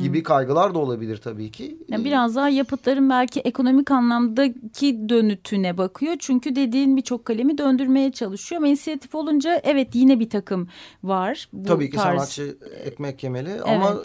[0.00, 1.78] gibi kaygılar da olabilir tabii ki.
[1.88, 6.16] Yani biraz daha yapıtların belki ekonomik anlamdaki dönütüne bakıyor.
[6.18, 8.60] Çünkü dediğin birçok kalemi döndürmeye çalışıyor.
[8.60, 10.68] Ama inisiyatif olunca evet yine bir takım
[11.02, 11.48] var.
[11.52, 12.16] Bu Tabii ki tarz.
[12.16, 13.96] sanatçı ekmek yemeli ama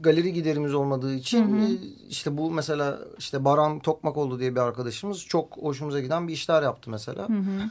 [0.00, 1.72] galeri giderimiz olmadığı için Hı hı.
[1.72, 1.76] e,
[2.08, 6.90] işte bu mesela işte Baran Tokmakoğlu diye bir arkadaşımız çok hoşumuza giden bir işler yaptı
[6.90, 7.28] mesela.
[7.28, 7.70] Hı hı.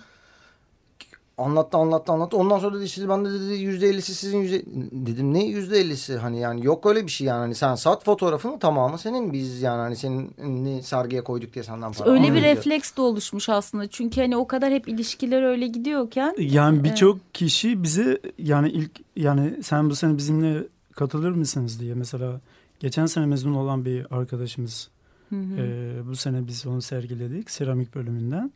[1.40, 2.38] Anlattı anlattı anlattı.
[2.38, 4.62] Ondan sonra dedi işte ben de dedi yüzde ellisi sizin yüzde...
[4.92, 6.18] Dedim ne yüzde ellisi?
[6.18, 7.40] Hani yani yok öyle bir şey yani.
[7.40, 9.34] Hani sen sat fotoğrafını tamamı senin.
[9.34, 13.88] Biz yani hani senin sergiye koyduk diye senden para Öyle bir refleks de oluşmuş aslında.
[13.88, 16.36] Çünkü hani o kadar hep ilişkiler öyle gidiyorken.
[16.38, 20.64] Yani birçok kişi bize yani ilk yani sen bu sene bizimle
[21.00, 22.42] katılır mısınız diye mesela
[22.80, 24.90] geçen sene mezun olan bir arkadaşımız
[25.30, 25.56] Hı hı.
[25.58, 28.52] e, bu sene biz onu sergiledik seramik bölümünden.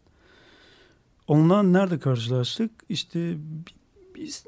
[1.27, 2.71] Onunla nerede karşılaştık?
[2.89, 4.45] İşte bi- biz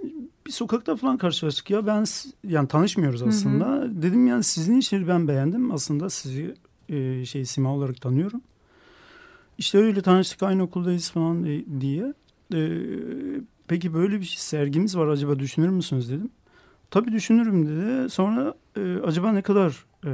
[0.48, 2.06] bir sokakta falan karşılaştık ya ben
[2.48, 3.26] yani tanışmıyoruz hı.
[3.26, 3.88] aslında.
[4.02, 5.72] Dedim yani sizin işleri ben beğendim.
[5.72, 6.56] Aslında sizi
[6.90, 8.42] e, şey sima olarak tanıyorum.
[9.58, 12.14] İşte öyle tanıştık aynı okuldayız falan e, diye.
[12.54, 12.82] E,
[13.68, 16.30] peki böyle bir sergimiz var acaba düşünür müsünüz dedim.
[16.92, 18.10] Tabii düşünürüm dedi.
[18.10, 20.12] Sonra e, acaba ne kadar e,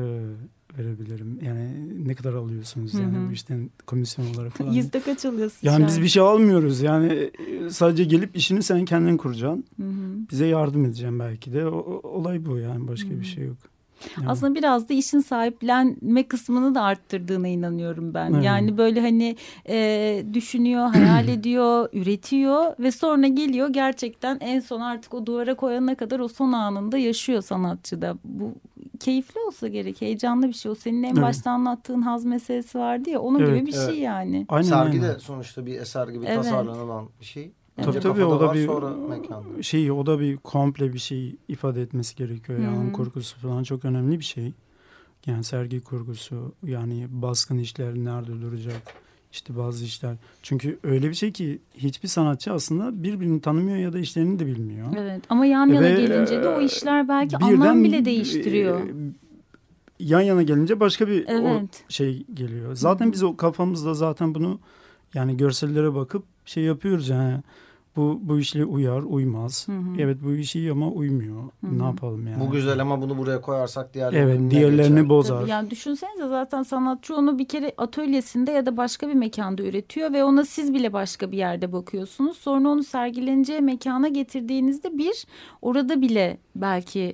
[0.77, 1.39] verebilirim?
[1.41, 1.71] Yani
[2.07, 3.29] ne kadar alıyorsunuz yani hı.
[3.29, 4.71] bu işten komisyon olarak falan.
[4.71, 5.59] Yüzde kaç alıyorsun?
[5.61, 6.81] Yani biz şu bir şey almıyoruz.
[6.81, 9.65] Yani e, sadece gelip işini sen kendin kuracaksın.
[9.79, 9.85] an?
[9.85, 10.29] Hı hı.
[10.31, 11.67] Bize yardım edeceğim belki de.
[11.67, 13.57] O, olay bu yani başka bir şey yok.
[14.17, 14.29] Yani.
[14.29, 18.33] Aslında biraz da işin sahiplenme kısmını da arttırdığına inanıyorum ben.
[18.33, 18.43] Evet.
[18.45, 19.35] Yani böyle hani
[19.69, 25.95] e, düşünüyor, hayal ediyor, üretiyor ve sonra geliyor gerçekten en son artık o duvara koyana
[25.95, 28.17] kadar o son anında yaşıyor sanatçı da.
[28.23, 28.51] Bu
[28.99, 30.01] keyifli olsa gerek.
[30.01, 30.71] Heyecanlı bir şey.
[30.71, 31.21] O senin en Evet.
[31.23, 33.19] başta anlattığın haz meselesi vardı ya.
[33.21, 33.49] Onun Evet.
[33.59, 33.89] gibi bir Evet.
[33.89, 34.45] şey yani.
[34.49, 35.15] Aynen Sergi aynen.
[35.15, 36.35] de sonuçta bir eser gibi Evet.
[36.37, 37.51] tasarlanılan bir şey.
[37.85, 39.63] Tabii Önce tabii, kafada o da var, bir- sonra mekanda.
[39.63, 42.59] şey o da bir komple bir şey ifade etmesi gerekiyor.
[42.59, 42.93] Yani Hı.
[42.93, 44.53] kurgusu falan çok önemli bir şey.
[45.25, 48.81] Yani sergi kurgusu yani baskın işler nerede duracak
[49.31, 50.15] işte bazı işler.
[50.43, 54.87] Çünkü öyle bir şey ki hiçbir sanatçı aslında birbirini tanımıyor ya da işlerini de bilmiyor.
[54.97, 58.79] Evet ama yan yana Ve, gelince de o işler belki Birden, anlam bile değiştiriyor.
[58.79, 58.93] e,
[59.99, 61.83] yan yana gelince başka bir o Evet.
[61.89, 62.75] şey geliyor.
[62.75, 64.59] Zaten biz o kafamızda zaten bunu
[65.13, 67.39] yani görsellere bakıp şey yapıyoruz yani
[67.95, 69.67] bu bu işle uyar uymaz.
[69.67, 69.95] Hı hı.
[69.99, 71.41] Evet bu iş iyi ama uymuyor.
[71.43, 71.79] hı.
[71.79, 72.39] Ne yapalım yani?
[72.47, 75.09] Bu güzel ama bunu buraya koyarsak diğerlerini Evet diğerlerini geçer.
[75.09, 75.39] bozar.
[75.41, 80.13] Tabii yani düşünsenize zaten sanatçı onu bir kere atölyesinde ya da başka bir mekanda üretiyor
[80.13, 82.37] ve ona siz bile başka bir yerde bakıyorsunuz.
[82.37, 85.25] Sonra onu sergileneceği mekana getirdiğinizde bir
[85.61, 87.13] orada bile belki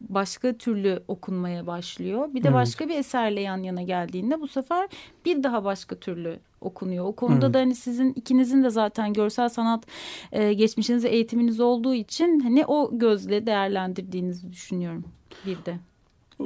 [0.00, 2.28] başka türlü okunmaya başlıyor.
[2.34, 2.54] Bir de Evet.
[2.56, 4.88] başka bir eserle yan yana geldiğinde bu sefer
[5.24, 7.04] bir daha başka türlü okunuyor.
[7.04, 7.54] O konuda Evet.
[7.54, 9.84] da hani sizin ikinizin de zaten görsel sanat
[10.32, 15.04] e, geçmişiniz ve eğitiminiz olduğu için hani o gözle değerlendirdiğinizi düşünüyorum
[15.46, 15.78] bir de.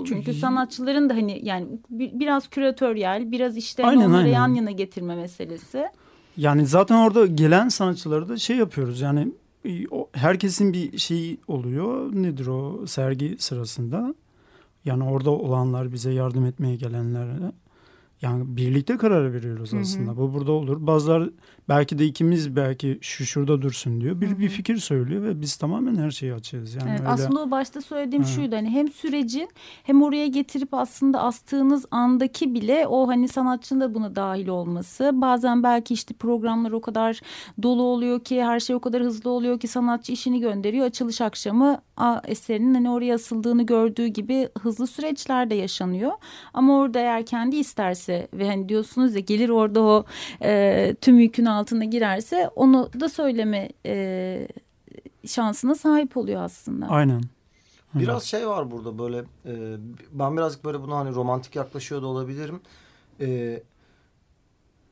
[0.05, 4.33] Çünkü sanatçıların da hani yani bi- biraz küratöryel, biraz işte Aynen, onları aynen.
[4.33, 5.85] yan yana getirme meselesi.
[6.37, 9.29] Yani zaten orada gelen sanatçıları da şey yapıyoruz yani
[9.66, 9.70] e,
[10.12, 12.12] herkesin bir şeyi oluyor.
[12.12, 14.14] Nedir o sergi sırasında?
[14.85, 17.53] Yani orada olanlar bize yardım etmeye gelenlere
[18.23, 19.81] yani birlikte karar veriyoruz Hı hı.
[19.81, 20.17] aslında.
[20.17, 20.87] Bu burada olur.
[20.87, 21.31] Bazılar
[21.77, 24.21] belki de ikimiz belki şu şurada dursun diyor.
[24.21, 24.39] Bir Hı hı.
[24.39, 26.75] bir fikir söylüyor ve biz tamamen her şeyi açığız.
[26.75, 28.31] Yani Evet, öyle- aslında o başta söylediğim Ha.
[28.31, 29.49] şuydu hani hem sürecin
[29.83, 35.11] hem oraya getirip aslında astığınız andaki bile o hani sanatçının da buna dahil olması.
[35.15, 37.21] Bazen belki işte programlar o kadar
[37.63, 40.87] dolu oluyor ki her şey o kadar hızlı oluyor ki sanatçı işini gönderiyor.
[40.87, 46.13] Açılış akşamı a, eserinin hani oraya asıldığını gördüğü gibi hızlı süreçler de yaşanıyor.
[46.55, 50.05] Ama orada eğer kendi isterse ve hani diyorsunuz ya gelir orada o
[50.43, 54.48] e, tüm yükün altına girerse onu da söyleme e,
[55.27, 56.87] şansına sahip oluyor aslında.
[56.87, 57.22] Aynen.
[57.94, 58.07] Aynen.
[58.07, 59.77] Biraz şey var burada böyle e,
[60.12, 62.61] ben birazcık böyle buna hani romantik yaklaşıyor da olabilirim.
[63.20, 63.62] E,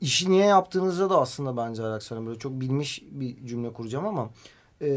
[0.01, 2.27] işi niye yaptığınızda da aslında bence alakası var.
[2.27, 4.31] Böyle çok bilmiş bir cümle kuracağım ama
[4.83, 4.89] e,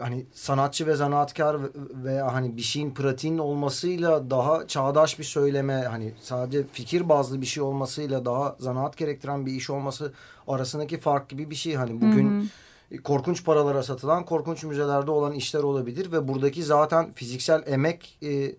[0.00, 1.68] hani sanatçı ve zanaatkar ve-
[2.04, 7.46] veya hani bir şeyin pratiğin olmasıyla daha çağdaş bir söyleme hani sadece fikir bazlı bir
[7.46, 10.12] şey olmasıyla daha zanaat gerektiren bir iş olması
[10.48, 11.74] arasındaki fark gibi bir şey.
[11.74, 12.44] Hani bugün Hı
[12.96, 13.02] hı.
[13.02, 18.52] korkunç paralara satılan korkunç müzelerde olan işler olabilir ve buradaki zaten fiziksel emek e,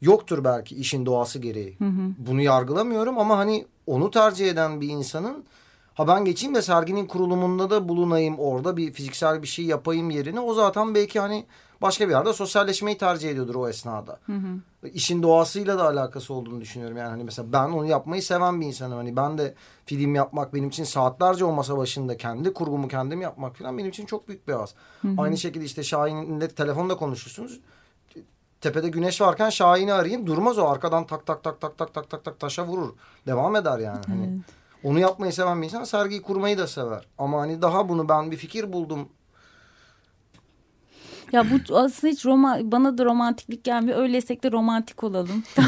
[0.00, 1.76] yoktur belki işin doğası gereği.
[1.78, 2.10] Hı hı.
[2.18, 5.44] Bunu yargılamıyorum ama hani onu tercih eden bir insanın
[5.94, 10.40] ha ben geçeyim de serginin kurulumunda da bulunayım orada bir fiziksel bir şey yapayım yerine
[10.40, 11.46] o zaten belki hani
[11.82, 14.18] başka bir yerde sosyalleşmeyi tercih ediyordur o esnada.
[14.26, 14.88] Hı hı.
[14.88, 16.96] İşin doğasıyla da alakası olduğunu düşünüyorum.
[16.96, 18.96] Yani hani mesela ben onu yapmayı seven bir insanım.
[18.96, 19.54] Hani ben de
[19.86, 24.06] film yapmak benim için saatlerce o masa başında kendi kurgumu kendim yapmak falan benim için
[24.06, 24.74] çok büyük bir haz.
[25.18, 27.60] Aynı şekilde işte Şahin'le telefonda konuşursunuz.
[28.60, 32.24] Tepede güneş varken Şahin'i arayayım durmaz o arkadan tak tak tak tak tak tak tak
[32.24, 32.92] tak taşa vurur.
[33.26, 34.00] Devam eder yani.
[34.06, 34.40] Hani
[34.84, 37.06] onu yapmayı seven bir insan sergiyi kurmayı da sever.
[37.18, 39.08] Ama hani daha bunu ben bir fikir buldum.
[41.34, 43.98] Ya bu aslında hiç roma, bana da romantiklik gelmiyor.
[43.98, 45.42] Öyleysek de romantik olalım.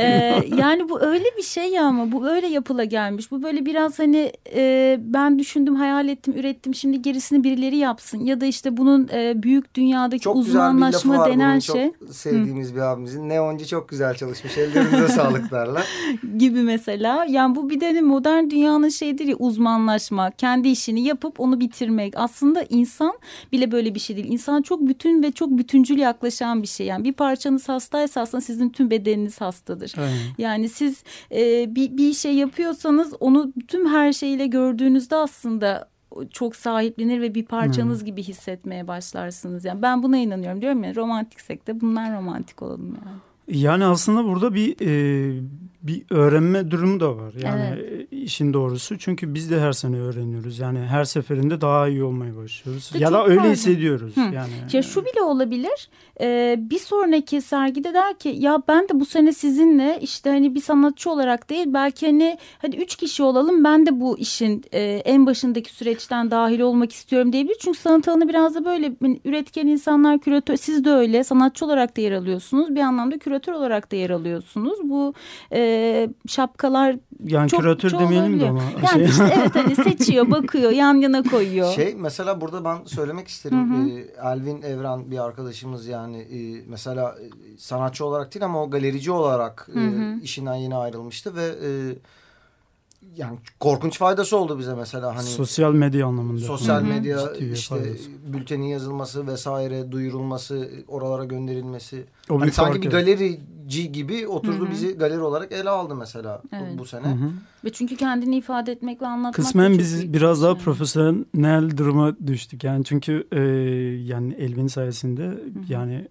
[0.00, 3.30] Ee, yani bu öyle bir şey ya ama bu öyle yapıla gelmiş.
[3.30, 6.74] Bu böyle biraz hani e, ben düşündüm, hayal ettim, ürettim.
[6.74, 8.18] Şimdi gerisini birileri yapsın.
[8.24, 11.92] Ya da işte bunun e, büyük dünyadaki Çok güzel bir uzmanlaşma var denen bunun şey
[12.00, 13.28] çok sevdiğimiz bir abimizin.
[13.28, 15.86] Neoncu çok güzel çalışmış ellerinize sağlık derler.
[16.38, 17.26] gibi mesela.
[17.28, 22.14] Yani bu bir de hani modern dünyanın şeyidir ya uzmanlaşma, kendi işini yapıp onu bitirmek.
[22.16, 23.12] Aslında insan
[23.52, 24.28] bile böyle bir şey değil.
[24.28, 26.86] İnsan çok bütün ve çok bütüncül yaklaşan bir şey.
[26.86, 29.94] Yani bir parçanız hastaysa aslında sizin tüm bedeniniz hastadır.
[29.98, 30.18] Aynen.
[30.38, 35.88] Yani siz e, bir, bir şey yapıyorsanız onu tüm her şeyiyle gördüğünüzde aslında
[36.30, 39.64] çok sahiplenir ve bir parçanız gibi hissetmeye başlarsınız.
[39.64, 43.16] Yani ben buna inanıyorum diyorum ya romantiksek de bundan romantik olalım yani.
[43.62, 45.42] Yani aslında burada bir e,
[45.82, 47.32] bir öğrenme durumu da var.
[47.42, 48.98] Yani e, işin doğrusu.
[48.98, 50.58] Çünkü biz de her sene öğreniyoruz.
[50.58, 52.90] Yani her seferinde daha iyi olmaya başlıyoruz.
[52.94, 53.52] De ya da çok öyle pardon.
[53.52, 54.16] hissediyoruz.
[54.16, 54.20] Hı.
[54.20, 55.88] Yani Ya şu bile olabilir.
[56.20, 60.60] Ee, bir sonraki sergide der ki ya ben de bu sene sizinle işte hani bir
[60.60, 65.26] sanatçı olarak değil belki hani hadi üç kişi olalım ben de bu işin e, en
[65.26, 67.56] başındaki süreçten dahil olmak istiyorum diyebilir.
[67.60, 71.96] Çünkü sanat alanı biraz da böyle hani üretken insanlar küratör siz de öyle sanatçı olarak
[71.96, 72.74] da yer alıyorsunuz.
[72.74, 74.78] Bir anlamda küratör olarak da yer alıyorsunuz.
[74.84, 75.14] Bu
[75.52, 78.62] e, şapkalar yani çok- küratör çoğu demeyelim de ona.
[78.62, 81.72] Yani Şey- işte evet hani seçiyor, bakıyor, yan yana koyuyor.
[81.72, 83.88] Şey mesela burada ben söylemek isterim.
[83.90, 87.24] Ee, Elvin Evren bir arkadaşımız yani e, mesela e,
[87.58, 89.80] sanatçı olarak değil ama o galerici olarak e,
[90.22, 91.68] işinden yeni ayrılmıştı ve e,
[93.16, 96.40] yani korkunç faydası oldu bize mesela hani Sosyal medya anlamında.
[96.40, 96.84] sosyal Hı hı.
[96.88, 98.08] medya işte faydası.
[98.32, 102.04] bültenin yazılması vesaire duyurulması oralara gönderilmesi.
[102.30, 103.06] O Hani bir sanki fark, bir evet.
[103.70, 106.78] Galerici gibi oturdu bizi galeri olarak ele aldı mesela bu- Evet.
[106.78, 107.06] bu sene.
[107.06, 107.30] Hı hı.
[107.64, 110.64] Ve çünkü kendini ifade etmek ve anlatmak Kısmen biz biraz bir daha şey.
[110.64, 112.64] profesyonel duruma düştük.
[112.64, 113.40] Yani çünkü e,
[114.12, 115.30] yani Elvin sayesinde
[115.68, 116.08] yani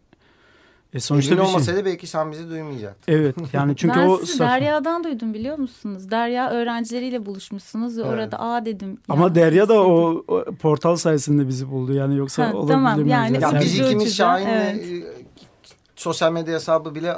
[0.94, 1.56] e, sonuçta Elvin bir şey.
[1.56, 3.14] olmasaydı belki sen bizi duymayacaktın.
[3.14, 6.12] Evet yani çünkü ben o sizi saf- Derya'dan duydum biliyor musunuz?
[6.12, 8.12] Derya öğrencileriyle buluşmuşsunuz ve Evet.
[8.14, 8.98] orada aa dedim.
[9.10, 11.94] ama ya, Derya da o, o portal sayesinde bizi buldu.
[11.94, 13.10] Yani yoksa Ha, olabilir tamam, mi?
[13.10, 15.04] yani Ya Sen- biz ikimiz Şahin'le evet.
[16.00, 17.14] Sosyal medya hesabı bile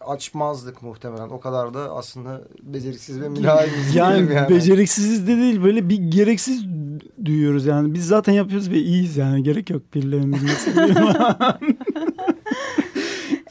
[0.00, 1.28] açmazdık muhtemelen.
[1.28, 4.48] O kadar da aslında beceriksiz ve mülayimiz Yani, yani.
[4.48, 6.64] beceriksiz de değil böyle bir gereksiz
[7.24, 7.94] duyuyoruz yani.
[7.94, 9.42] Biz zaten yapıyoruz ve iyiyiz yani.
[9.42, 10.72] Gerek yok birilerinin bilmesi.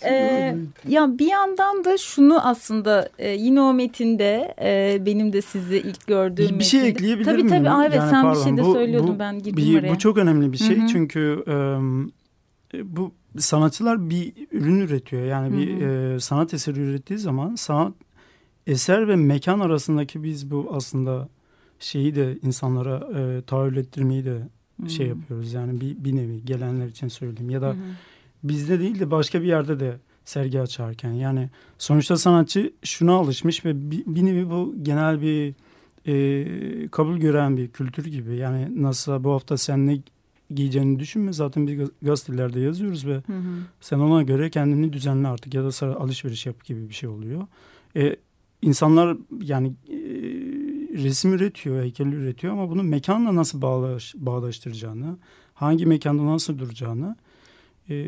[0.05, 0.55] Ee,
[0.87, 6.07] ya bir yandan da şunu aslında e, yine o metinde e, benim de sizi ilk
[6.07, 7.49] gördüğüm bir, bir şey metinde- ekleyebilir tabii, miyim?
[7.49, 9.79] Tabii aa, evet Yani sen pardon, bir şey de bu- söylüyordun bu ben girdim bir,
[9.79, 9.93] oraya.
[9.93, 10.87] Bu çok önemli bir şey Hı hı.
[10.87, 11.43] çünkü
[12.73, 15.25] e, bu sanatçılar bir ürün üretiyor.
[15.25, 17.93] Yani bir e, sanat eseri ürettiği zaman sanat
[18.67, 21.29] eser ve mekan arasındaki biz bu aslında
[21.79, 24.47] şeyi de insanlara e, tahayyül ettirmeyi de
[24.87, 25.53] şey yapıyoruz.
[25.53, 27.75] Yani bir, bir nevi gelenler için söyleyeyim ya da
[28.43, 33.91] bizde değil de başka bir yerde de sergi açarken yani sonuçta sanatçı şuna alışmış ve
[33.91, 35.53] bir, bir nevi bu genel bir
[36.07, 38.35] e, kabul gören bir kültür gibi.
[38.35, 39.99] Yani nasıl bu hafta sen ne
[40.55, 43.57] giyeceğini düşünme zaten biz gaz- gazetelerde yazıyoruz ve Hı hı.
[43.81, 47.47] sen ona göre kendini düzenle artık ya da sana alışveriş yap gibi bir şey oluyor.
[47.95, 48.15] E,
[48.61, 49.95] insanlar yani e,
[51.03, 55.17] resim üretiyor, heykel üretiyor ama bunu mekanla nasıl bağlaş, bağdaştıracağını,
[55.53, 57.15] hangi mekanda nasıl duracağını
[57.89, 58.05] e,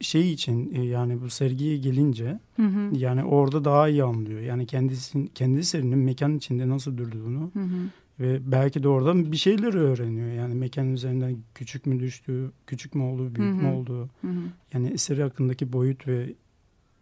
[0.00, 2.96] şey için e, yani bu sergiye gelince Hı hı.
[2.96, 4.40] yani orada daha iyi anlıyor.
[4.40, 7.76] Yani kendisinin kendi eserinin mekan içinde nasıl durduğunu Hı hı.
[8.20, 10.32] Ve belki de oradan bir şeyler öğreniyor.
[10.32, 13.74] Yani mekanın üzerinden küçük mü düştü, küçük mü oldu, büyük mü Hı hı.
[13.74, 14.08] oldu.
[14.20, 14.28] Hı.
[14.74, 16.34] Yani eseri hakkındaki boyut ve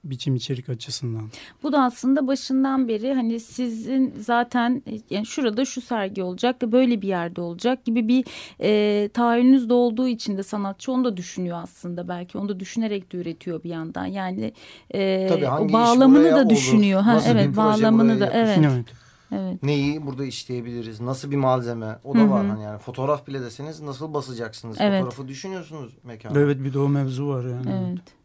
[0.04, 1.22] biçim içerik açısından.
[1.62, 7.02] Bu da aslında başından beri hani sizin zaten yani şurada şu sergi olacak da böyle
[7.02, 8.24] bir yerde olacak gibi bir
[8.60, 13.12] e, tahayyülünüz de olduğu için de sanatçı onu da düşünüyor aslında belki onu da düşünerek
[13.12, 14.52] de üretiyor bir yandan yani
[14.94, 16.50] e, Tabii hangi o bağlamını da olur?
[16.50, 18.86] düşünüyor ha evet bağlamını da evet Evet.
[19.32, 21.00] Evet Neyi burada işleyebiliriz?
[21.00, 21.98] Nasıl bir malzeme?
[22.04, 22.30] O da Hı hı.
[22.30, 24.76] var hani yani fotoğraf bile deseniz nasıl basacaksınız?
[24.80, 25.02] Evet.
[25.02, 26.38] Fotoğrafı düşünüyorsunuz mekana.
[26.38, 27.88] Evet bir de o mevzu var yani.
[27.90, 28.20] evet.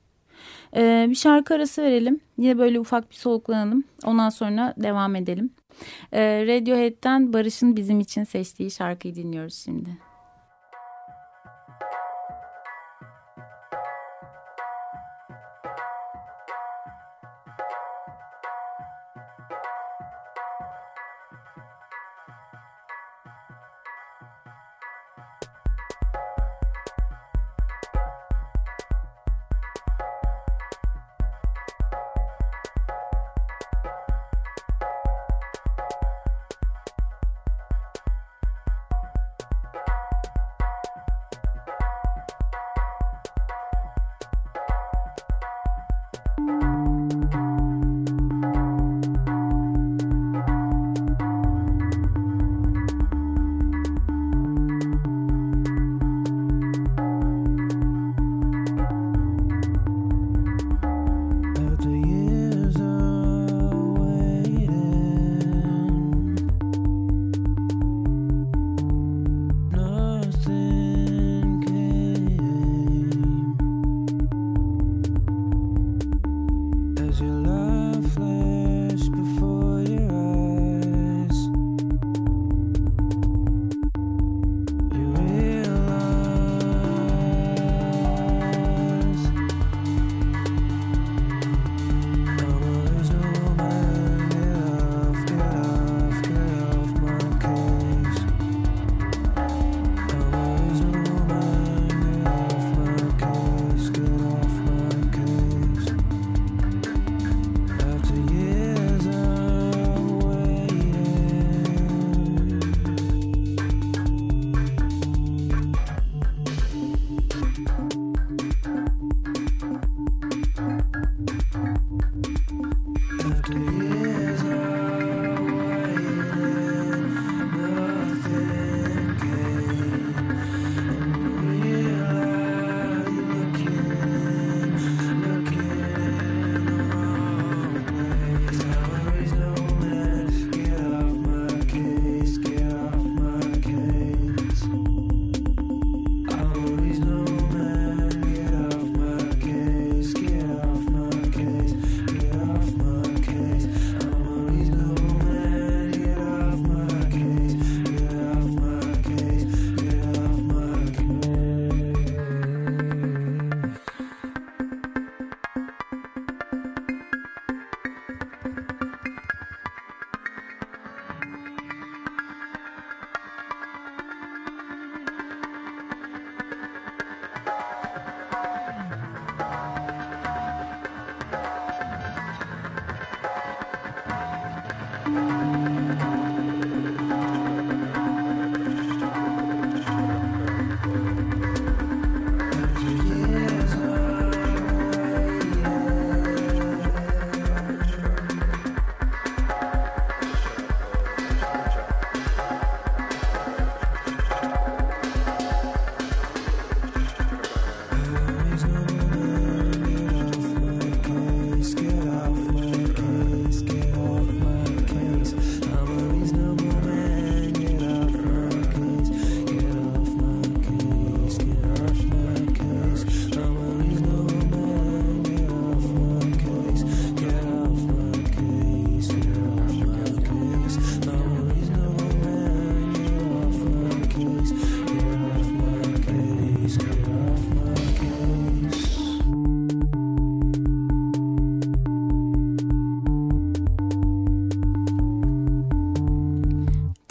[0.75, 5.49] E, bir şarkı arası verelim yine böyle ufak bir soluklanalım ondan sonra devam edelim.
[6.11, 9.89] E, Radiohead'den Barış'ın bizim için seçtiği şarkıyı dinliyoruz şimdi.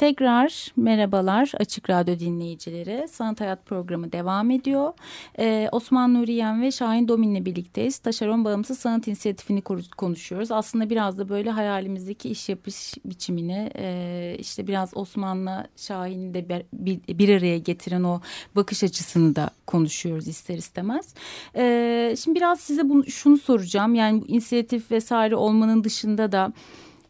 [0.04, 3.08] Tekrar merhabalar Açık Radyo dinleyicileri.
[3.08, 4.92] Sanat Hayat programı devam ediyor.
[5.38, 7.98] Ee, Osman Nuriyen ve Şahin Domin'le birlikteyiz.
[7.98, 9.62] Taşeron Bağımsız Sanat İnisiyatifini
[9.96, 10.52] konuşuyoruz.
[10.52, 17.18] Aslında biraz da böyle hayalimizdeki iş yapış biçimini e, işte biraz Osman'la Şahin'i de bir,
[17.18, 18.20] bir araya getiren o
[18.56, 21.14] bakış açısını da konuşuyoruz ister istemez.
[21.56, 23.94] Ee, şimdi biraz size bunu, şunu soracağım.
[23.94, 26.52] Yani bu inisiyatif vesaire olmanın dışında da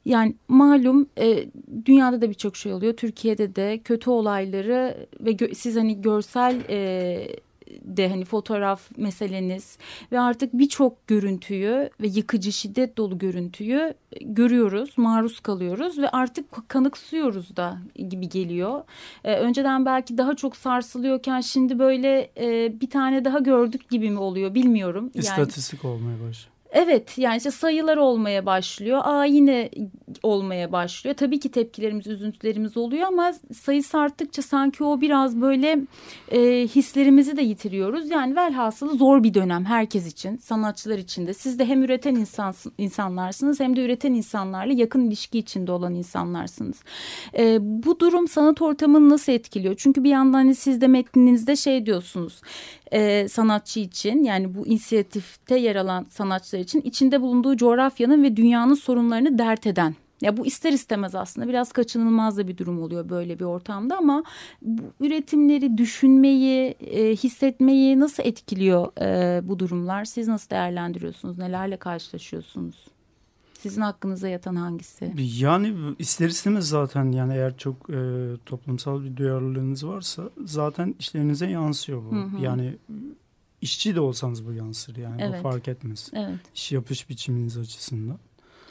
[0.05, 1.49] yani malum e,
[1.85, 2.97] dünyada da birçok şey oluyor.
[2.97, 7.29] Türkiye'de de kötü olayları ve gö siz hani görsel e,
[7.85, 9.79] de hani fotoğraf meseleniz
[10.13, 17.57] ve artık birçok görüntüyü ve yıkıcı şiddet dolu görüntüyü görüyoruz, maruz kalıyoruz ve artık kanıksıyoruz
[17.57, 17.79] da
[18.09, 18.85] gibi geliyor.
[19.25, 24.19] Ee, önceden belki daha çok sarsılıyorken şimdi böyle e, bir tane daha gördük gibi mi
[24.19, 25.11] oluyor bilmiyorum.
[25.15, 26.54] Yani, İstatistik olmaya başlıyor.
[26.75, 29.01] Evet yani işte sayılar olmaya başlıyor.
[29.05, 29.71] Aa yine
[30.23, 31.17] olmaya başlıyor.
[31.17, 35.79] Tabii ki tepkilerimiz, üzüntülerimiz oluyor ama sayısı arttıkça sanki o biraz böyle
[36.33, 38.11] e, hislerimizi de yitiriyoruz.
[38.11, 41.35] Yani velhasılı zor bir dönem herkes için, sanatçılar için de.
[41.35, 46.83] Siz de hem üreten insan, insanlarsınız hem de üreten insanlarla yakın ilişki içinde olan insanlarsınız.
[47.39, 49.75] E, bu durum sanat ortamını nasıl etkiliyor?
[49.79, 52.41] Çünkü bir yandan hani siz de metninizde şey diyorsunuz
[52.95, 58.75] e, sanatçı için yani bu inisiyatifte yer alan sanatçılar için içinde bulunduğu coğrafyanın ve dünyanın
[58.75, 63.39] sorunlarını dert eden ya bu ister istemez aslında biraz kaçınılmaz da bir durum oluyor böyle
[63.39, 64.25] bir ortamda ama
[64.63, 70.05] bu üretimleri düşünmeyi, e, hissetmeyi nasıl etkiliyor e, bu durumlar?
[70.05, 71.39] Siz nasıl değerlendiriyorsunuz?
[71.39, 72.89] Nelerle karşılaşıyorsunuz?
[73.55, 75.13] Sizin hakkınıza yatan hangisi?
[75.39, 77.97] Yani ister istemez zaten yani eğer çok e,
[78.47, 82.17] toplumsal bir duyarlılığınız varsa zaten işlerinize yansıyor bu.
[82.17, 82.43] Hı hı.
[82.43, 82.77] Yani
[83.65, 85.39] işçi de olsanız bu yansır yani evet.
[85.39, 86.11] bu fark etmez.
[86.15, 86.39] Evet.
[86.55, 88.19] İş yapış biçiminiz açısından.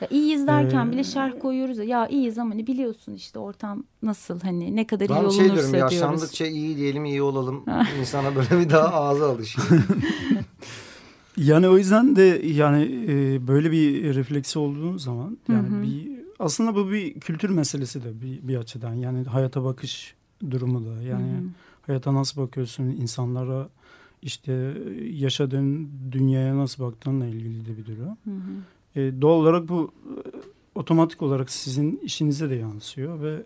[0.01, 1.83] Ya iyiyiz derken ee, bile şerh koyuyoruz ya.
[1.83, 5.53] Ya iyiyiz ama ne biliyorsun işte ortam nasıl hani ne kadar ben iyi olunursa şey
[5.53, 5.93] diyorum, diyoruz.
[5.93, 7.65] Yaşlandıkça iyi diyelim iyi olalım.
[7.99, 9.67] İnsana böyle bir daha ağza alışıyor.
[11.37, 15.81] Yani o yüzden de yani e, böyle bir refleksi olduğu zaman yani hı hı.
[15.81, 20.15] bir aslında bu bir kültür meselesi de bir, bir açıdan yani hayata bakış
[20.51, 21.43] durumu da yani hı hı.
[21.81, 23.69] hayata nasıl bakıyorsun insanlara
[24.23, 24.73] işte
[25.11, 28.17] yaşadığın dünyaya nasıl baktığınla ilgili de bir durum.
[28.23, 28.99] Hı hı.
[29.01, 30.13] E, doğal olarak bu e,
[30.75, 33.43] otomatik olarak sizin işinize de yansıyor ve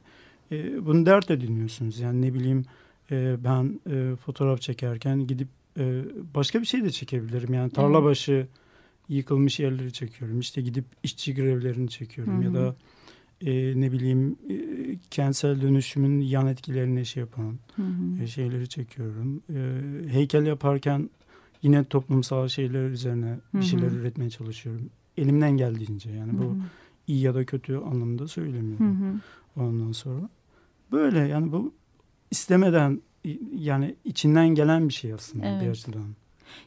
[0.52, 2.00] e, bunu dert ediniyorsunuz.
[2.00, 2.66] Yani ne bileyim
[3.12, 5.48] e, ben e, fotoğraf çekerken gidip
[5.80, 6.02] e,
[6.36, 7.54] başka bir şey de çekebilirim.
[7.54, 8.48] Yani tarla başı
[9.10, 10.40] yıkılmış yerleri çekiyorum.
[10.40, 12.34] İşte gidip işçi grevlerini çekiyorum.
[12.34, 12.44] Hı hı.
[12.44, 12.76] Ya da
[13.42, 14.56] e, ne bileyim e,
[15.12, 18.24] kentsel dönüşümün yan etkilerini şey yapan hı hı.
[18.24, 19.44] E, şeyleri çekiyorum.
[19.50, 21.10] E, heykel yaparken
[21.64, 23.62] yine toplumsal şeyler üzerine hı hı.
[23.62, 24.90] bir şeyler üretmeye çalışıyorum.
[25.18, 26.42] Elimden geldiğince yani hı hı.
[26.42, 26.58] bu
[27.08, 29.02] iyi ya da kötü anlamda söylemiyorum.
[29.02, 29.66] Hı hı.
[29.66, 30.30] Ondan sonra
[30.92, 31.74] böyle yani bu
[32.32, 33.02] istemeden
[33.54, 35.62] yani içinden gelen bir şey aslında evet.
[35.62, 36.16] bir açıdan.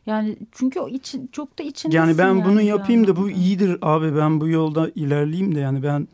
[0.07, 1.99] Yani çünkü o için çok da içindesin.
[1.99, 5.83] Yani ben yani bunu yapayım da bu iyidir abi ben bu yolda ilerleyeyim de yani
[5.83, 6.09] ben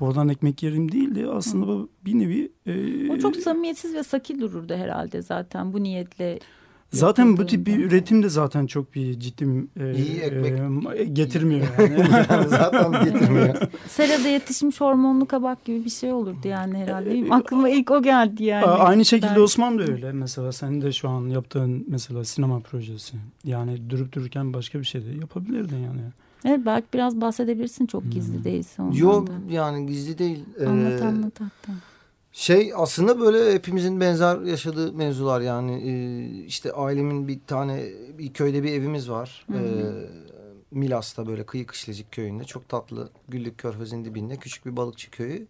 [0.00, 2.52] buradan ekmek yerim değil de aslında bu bir nevi...
[2.66, 6.38] E, o çok samimiyetsiz ve sakil dururdu herhalde zaten bu niyetle
[6.92, 9.44] Zaten bu tip bir üretim de zaten çok bir ciddi
[9.80, 12.48] e, İyi ekmek e, getirmiyor yani.
[12.48, 13.56] zaten getirmiyor.
[13.88, 17.10] Serada yetişmiş hormonlu kabak gibi bir şey olurdu yani herhalde.
[17.10, 18.66] Benim aklıma ilk o geldi yani.
[18.66, 19.40] Aynı şekilde ben...
[19.40, 20.52] Osman da öyle mesela.
[20.52, 23.16] Senin de şu an yaptığın mesela sinema projesi.
[23.44, 26.00] Yani durup dururken başka bir şey de yapabilirdin yani.
[26.44, 28.44] Evet belki biraz bahsedebilirsin çok gizli hmm.
[28.44, 30.44] değilse ondan Yok yani gizli değil.
[30.66, 31.72] Anlat ee, anlat hatta.
[32.32, 37.84] Şey aslında böyle hepimizin benzer yaşadığı mevzular yani e, işte ailemin bir tane
[38.18, 39.46] bir köyde bir evimiz var.
[39.52, 39.62] Hı hı.
[39.62, 40.20] E,
[40.70, 45.46] Milas'ta böyle kıyı kışlacık köyünde çok tatlı Güllük Körfezi'nin dibinde küçük bir balıkçı köyü.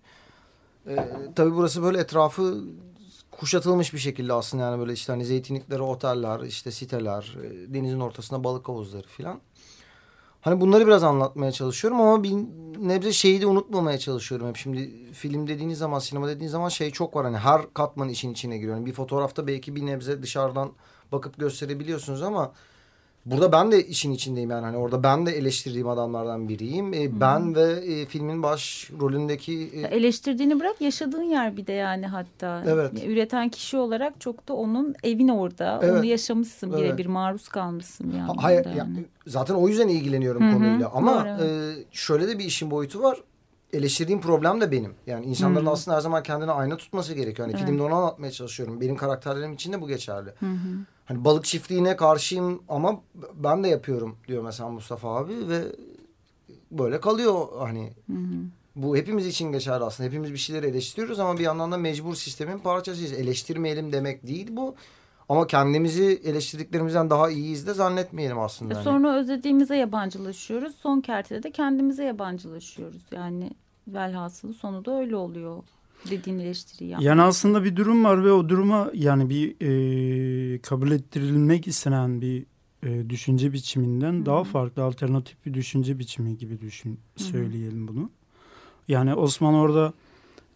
[0.89, 0.97] E,
[1.35, 2.65] tabii burası böyle etrafı
[3.31, 7.37] kuşatılmış bir şekilde aslında yani böyle işte hani zeytinlikleri, oteller, işte siteler,
[7.69, 9.41] denizin ortasında balık havuzları filan.
[10.41, 12.33] Hani bunları biraz anlatmaya çalışıyorum ama bir
[12.89, 14.57] nebze şeyi de unutmamaya çalışıyorum hep.
[14.57, 17.25] Şimdi film dediğiniz zaman, sinema dediğiniz zaman şey çok var.
[17.25, 18.77] Hani her katman işin içine giriyor.
[18.77, 20.73] Yani bir fotoğrafta belki bir nebze dışarıdan
[21.13, 22.53] bakıp gösterebiliyorsunuz ama
[23.27, 24.65] Burada ben de işin içindeyim yani.
[24.65, 26.95] Hani orada ben de eleştirdiğim adamlardan biriyim.
[26.95, 29.71] E, ben ve e, filmin baş rolündeki...
[29.75, 29.81] E...
[29.81, 32.63] Eleştirdiğini bırak yaşadığın yer bir de yani hatta.
[32.67, 32.93] Evet.
[32.95, 35.81] Yani üreten kişi olarak çok da onun evin orada.
[35.83, 35.95] Evet.
[35.95, 36.81] Onu yaşamışsın evet.
[36.81, 38.33] birebir maruz kalmışsın yani.
[38.41, 38.79] hayır yani.
[38.79, 39.05] yani.
[39.27, 40.55] Zaten o yüzden ilgileniyorum Hı-hı.
[40.55, 40.91] konuyla.
[40.95, 43.19] Ama e, şöyle de bir işin boyutu var.
[43.73, 44.95] Eleştirdiğim problem de benim.
[45.07, 45.73] Yani insanların Hı-hı.
[45.73, 47.49] aslında her zaman kendine ayna tutması gerekiyor.
[47.49, 47.67] Hani evet.
[47.67, 48.81] filmde onu anlatmaya çalışıyorum.
[48.81, 50.31] Benim karakterlerim için de bu geçerli.
[50.41, 53.01] Hı-hı hani balık çiftliğine karşıyım ama
[53.35, 55.63] ben de yapıyorum diyor mesela Mustafa abi ve
[56.71, 57.93] böyle kalıyor hani.
[58.07, 58.37] Hı hı.
[58.77, 60.09] Bu hepimiz için geçerli aslında.
[60.09, 63.13] Hepimiz bir şeyleri eleştiriyoruz ama bir yandan da mecbur sistemin parçasıyız.
[63.13, 64.75] Eleştirmeyelim demek değil bu.
[65.29, 68.73] Ama kendimizi eleştirdiklerimizden daha iyiyiz de zannetmeyelim aslında.
[68.73, 70.75] E Hani sonra özlediğimize yabancılaşıyoruz.
[70.75, 73.03] Son kertede de kendimize yabancılaşıyoruz.
[73.13, 73.51] Yani
[73.89, 75.63] velhasılı sonu da öyle oluyor.
[76.11, 77.07] Dediğin eleştiriyi yapmak.
[77.07, 82.47] Yani aslında bir durum var ve o duruma yani bir e, kabul ettirilmek istenen bir
[82.83, 88.11] e, düşünce biçiminden daha farklı alternatif bir düşünce biçimi gibi düşün söyleyelim bunu.
[88.89, 89.93] Yani Osman orada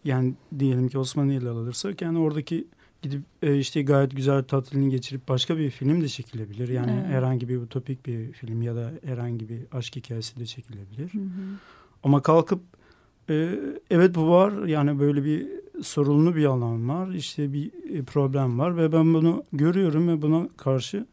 [0.05, 2.67] yani diyelim ki Osman'ı ele alırsak yani oradaki
[3.01, 6.67] gidip e, işte gayet güzel tatilini geçirip başka bir film de çekilebilir.
[6.67, 7.07] Yani Evet.
[7.07, 11.13] herhangi bir utopik bir film ya da herhangi bir aşk hikayesi de çekilebilir.
[11.13, 11.57] Hı hı.
[12.03, 12.61] Ama kalkıp
[13.29, 13.59] e,
[13.91, 15.47] evet bu var yani böyle bir
[15.83, 20.47] sorunlu bir alan var işte bir e, problem var ve ben bunu görüyorum ve buna
[20.57, 21.05] karşı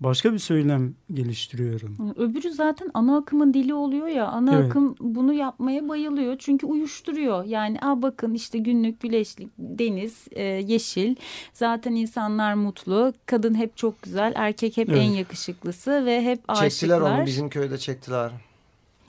[0.00, 1.96] başka bir söylem geliştiriyorum.
[2.16, 4.26] Öbürü zaten ana akımın dili oluyor ya.
[4.26, 4.66] Ana Evet.
[4.70, 6.36] akım bunu yapmaya bayılıyor.
[6.38, 7.44] Çünkü uyuşturuyor.
[7.44, 11.16] Yani a bakın işte günlük güneşlik, deniz, e, yeşil.
[11.52, 13.12] Zaten insanlar mutlu.
[13.26, 14.32] Kadın hep çok güzel.
[14.36, 14.98] Erkek hep Evet.
[14.98, 16.70] en yakışıklısı ve hep aşıklar.
[16.70, 18.32] çektiler onu bizim köyde çektiler.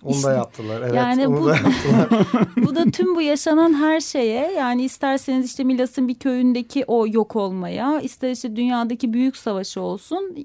[0.05, 0.81] Onu İşte, da yaptılar.
[0.81, 2.09] Evet, yani onu bu- da yaptılar.
[2.65, 7.35] Bu da tüm bu yaşanan her şeye yani isterseniz işte Milas'ın bir köyündeki o yok
[7.35, 10.35] olmaya ister işte dünyadaki büyük savaşı olsun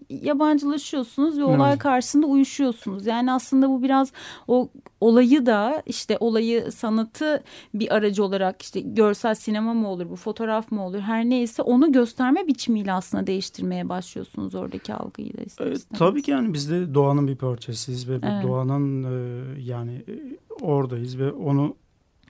[0.51, 1.79] yabancılaşıyorsunuz ve olay Evet.
[1.79, 3.07] karşısında uyuşuyorsunuz.
[3.07, 4.13] Yani aslında bu biraz
[4.49, 4.69] o
[5.01, 7.43] olayı da işte olayı sanatı
[7.75, 11.93] bir aracı olarak işte görsel sinema mı olur bu fotoğraf mı olur her neyse onu
[11.93, 16.95] gösterme biçimiyle aslında değiştirmeye başlıyorsunuz oradaki algıyı da ister E, tabii ki yani biz de
[16.95, 18.45] doğanın bir parçasıyız ve bu Evet.
[18.45, 20.15] doğanın e, yani e,
[20.61, 21.77] oradayız ve onu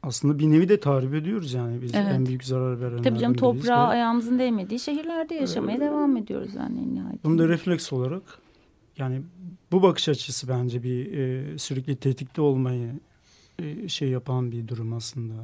[0.03, 2.13] aslında bir nevi de tarif ediyoruz yani biz Evet.
[2.15, 6.55] en büyük zarar verenlerden Tabii canım toprağa ve ayağımızın değmediği şehirlerde yaşamaya Ee, devam ediyoruz
[6.55, 7.25] yani en nihayetinde.
[7.25, 8.23] Bunu da refleks olarak
[8.99, 9.23] yani
[9.73, 12.93] bu bakış açısı bence bir e, sürekli tetikte olmayı
[13.59, 15.35] e, şey yapan bir durum aslında.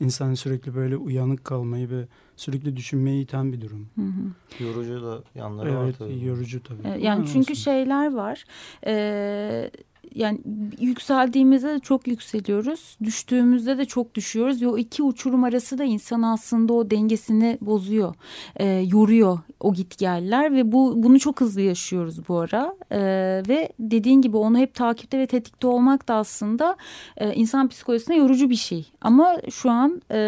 [0.00, 2.04] İnsan sürekli böyle uyanık kalmayı ve
[2.36, 3.88] sürekli düşünmeyi iten bir durum.
[3.94, 4.64] Hı hı.
[4.64, 6.24] Yorucu da yanları var Evet, tabii.
[6.24, 6.88] yorucu tabii.
[6.88, 7.54] Ee, Yani çünkü olsun.
[7.62, 8.44] şeyler var.
[8.86, 9.70] Ee,
[10.14, 10.40] yani
[10.80, 12.96] yükseldiğimizde de çok yükseliyoruz.
[13.04, 14.62] Düştüğümüzde de çok düşüyoruz.
[14.62, 18.14] Ve o iki uçurum arası da insan aslında o dengesini bozuyor.
[18.56, 22.76] Ee, yoruyor o gitgeller ve bu bunu çok hızlı yaşıyoruz bu ara.
[22.92, 26.76] Ee, ve dediğin gibi onu hep takipte ve tetikte olmak da aslında
[27.16, 28.90] e, insan psikolojisine yorucu bir şey.
[29.00, 30.18] Ama şu an e,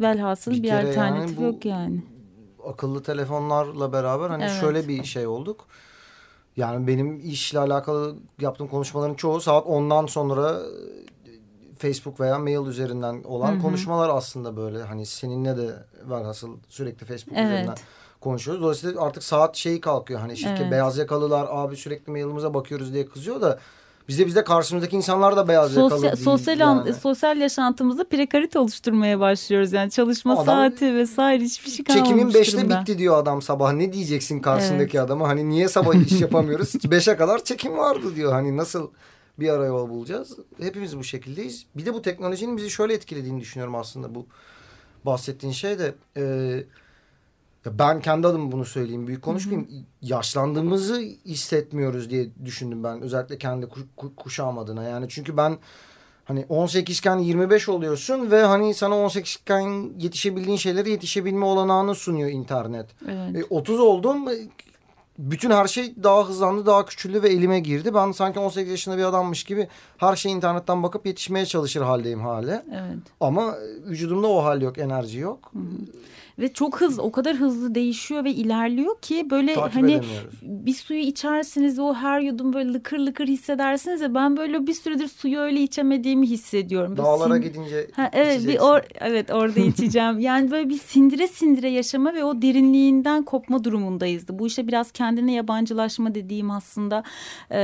[0.00, 2.02] velhasıl Bir bir, kere yani alternatif bu- yok yani.
[2.68, 4.60] akıllı telefonlarla beraber hani Evet.
[4.60, 5.66] şöyle bir şey olduk.
[6.58, 10.60] Yani benim işle alakalı yaptığım konuşmaların çoğu saat 10'dan sonra
[11.26, 11.30] e,
[11.78, 13.62] Facebook veya mail üzerinden olan Hı hı.
[13.62, 14.82] konuşmalar aslında böyle.
[14.82, 15.70] Hani seninle de
[16.10, 17.46] velhasıl sürekli Facebook Evet.
[17.50, 17.76] üzerinden
[18.20, 18.62] konuşuyoruz.
[18.62, 20.20] Dolayısıyla artık saat şeyi kalkıyor.
[20.20, 20.72] Hani şirket Evet.
[20.72, 23.58] beyaz yakalılar abi sürekli mailimize bakıyoruz diye kızıyor da
[24.08, 26.24] bizde bizde karşımızdaki insanlar da beyaz yakalı Sosyal, değil.
[26.24, 26.94] sosyal, an- yani.
[26.94, 29.72] sosyal yaşantımızda prekarite oluşturmaya başlıyoruz.
[29.72, 32.80] Yani çalışma Adam- saati vesaire hiçbir şey kalmamış Çekimin 5'te durumda.
[32.80, 33.72] bitti diyor adam sabah.
[33.72, 35.28] Ne diyeceksin karşındaki adama?
[35.28, 36.74] Hani niye sabah iş yapamıyoruz?
[36.74, 38.32] 5'e kadar çekim vardı diyor.
[38.32, 38.90] Hani nasıl
[39.38, 40.36] bir ara yol bulacağız?
[40.60, 41.66] Hepimiz bu şekildeyiz.
[41.76, 44.26] Bir de bu teknolojinin bizi şöyle etkilediğini düşünüyorum aslında bu
[45.06, 45.94] bahsettiğin şey de.
[46.16, 46.22] e,
[47.66, 49.06] ya ben kendi adıma bunu söyleyeyim.
[49.06, 49.68] Büyük konuşmayayım.
[50.02, 53.00] Yaşlandığımızı hissetmiyoruz diye düşündüm ben.
[53.00, 54.84] Özellikle kendi ku- ku- kuşağım adına.
[54.84, 55.58] Yani çünkü ben
[56.24, 62.28] Hani 18 iken 25 oluyorsun ve hani sana 18 iken yetişebildiğin şeylere yetişebilme olanağını sunuyor
[62.30, 62.86] internet.
[63.08, 63.36] Evet.
[63.36, 64.28] E, 30 oldum.
[64.28, 64.32] e,
[65.18, 67.94] Bütün her şey daha hızlandı, daha küçüldü ve elime girdi.
[67.94, 72.62] Ben sanki 18 yaşında bir adammış gibi her şeyi internetten bakıp yetişmeye çalışır haldeyim hale.
[72.70, 72.98] Evet.
[73.20, 73.54] Ama
[73.86, 75.52] vücudumda o hal yok, enerji yok.
[76.38, 80.00] Ve çok hızlı, o kadar hızlı değişiyor ve ilerliyor ki böyle Takip hani
[80.42, 85.08] bir suyu içersiniz o her yudum böyle lıkır lıkır hissedersiniz ya ben böyle bir süredir
[85.08, 86.90] suyu öyle içemediğimi hissediyorum.
[86.90, 90.18] Böyle Dağlara sin- gidince Ha, evet bir or evet orada içeceğim.
[90.18, 94.38] Yani böyle bir sindire sindire yaşama ve o derinliğinden kopma durumundayızdı.
[94.38, 97.02] Bu işte biraz kendine yabancılaşma dediğim aslında
[97.50, 97.56] eee,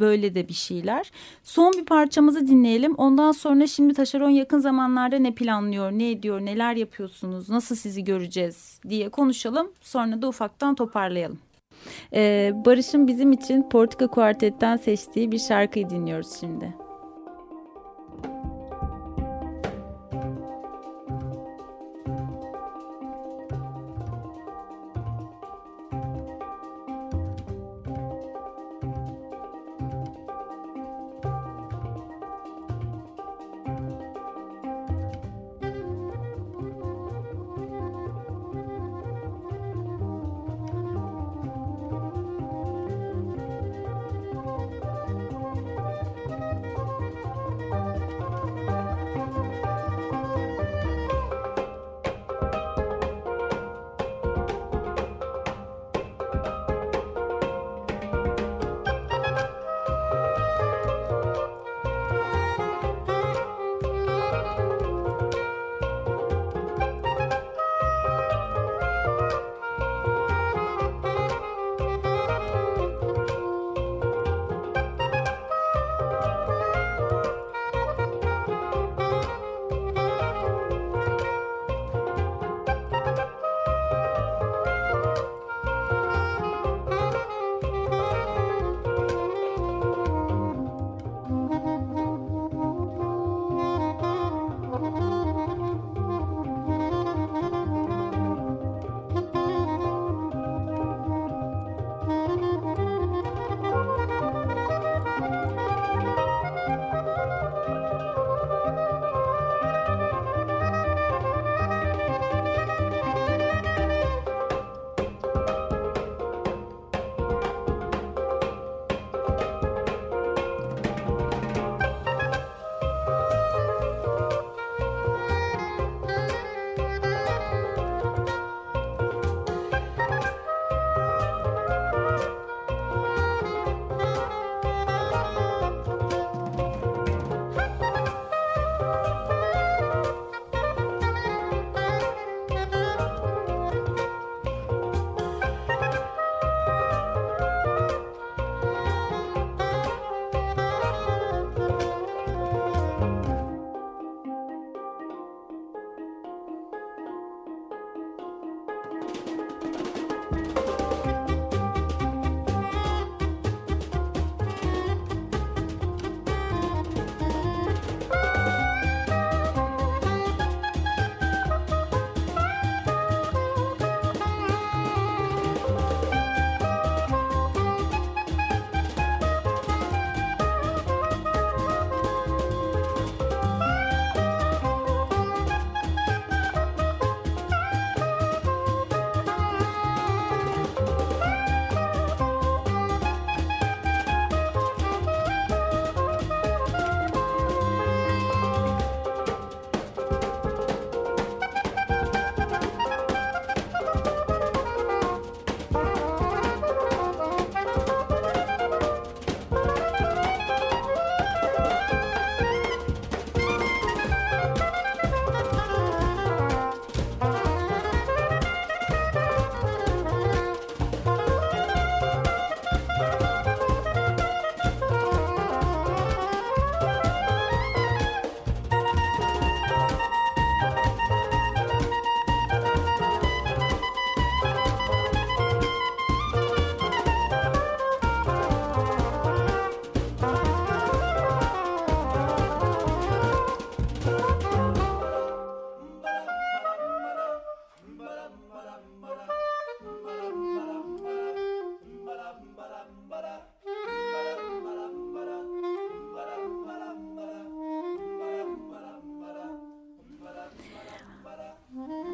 [0.00, 1.10] böyle de bir şeyler.
[1.44, 2.94] Son bir parçamızı dinleyelim.
[2.94, 8.80] Ondan sonra şimdi Taşeron yakın zamanlarda ne planlıyor, ne ediyor, neler yapıyorsunuz, nasıl sizi göreceğiz
[8.88, 9.72] diye konuşalım.
[9.80, 11.38] Sonra da ufaktan toparlayalım.
[12.12, 16.74] Eee, Barış'ın bizim için Portika Kuartet'ten seçtiği bir şarkıyı dinliyoruz şimdi.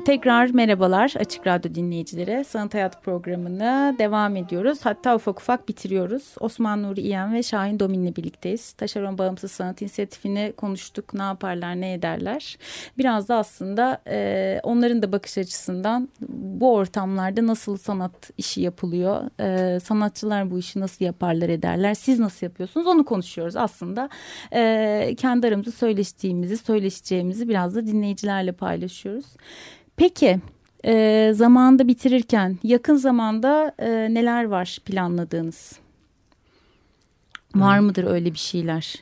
[0.04, 2.44] Tekrar merhabalar Açık Radyo dinleyicilere.
[2.44, 4.78] Sanat Hayat programına devam ediyoruz.
[4.82, 6.34] Hatta ufak ufak bitiriyoruz.
[6.40, 8.72] Osman Nuri İyen ve Şahin Domin'le birlikteyiz.
[8.72, 11.14] Taşeron Bağımsız Sanat İnisiyatifini konuştuk.
[11.14, 12.58] Ne yaparlar, ne ederler.
[12.98, 19.22] Biraz da aslında e, onların da bakış açısından bu ortamlarda nasıl sanat işi yapılıyor.
[19.40, 21.94] E, sanatçılar bu işi nasıl yaparlar, ederler.
[21.94, 23.56] Siz nasıl yapıyorsunuz onu konuşuyoruz.
[23.56, 24.08] Aslında
[24.52, 29.26] e, kendi aramızda söyleştiğimizi, söyleşeceğimizi biraz da dinleyicilerle paylaşıyoruz.
[29.96, 30.40] Peki
[30.84, 35.78] e, zamanda bitirirken yakın zamanda e, neler var planladığınız?
[37.54, 38.94] Var mıdır öyle bir şeyler?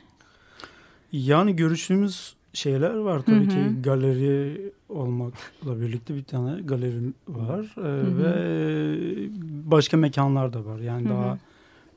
[1.11, 3.49] Yani görüştüğümüz şeyler var tabii hı hı.
[3.49, 8.17] ki galeri olmakla birlikte bir tane galeri var e, hı.
[8.17, 9.29] ve
[9.71, 11.13] başka mekanlar da var yani hı hı.
[11.13, 11.37] daha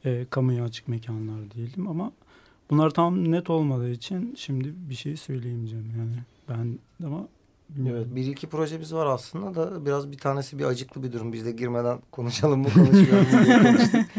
[0.04, 2.12] e, kamuya açık mekanlar diyelim ama
[2.70, 6.16] bunlar tam net olmadığı için şimdi bir şey söyleyemeyeceğim yani
[6.48, 7.28] ben ama
[7.88, 11.32] Evet bir iki projemiz var aslında da biraz bir tanesi bir acıklı bir durum.
[11.32, 14.00] Biz de girmeden konuşalım mı konuşmayalım mı diye konuştuk.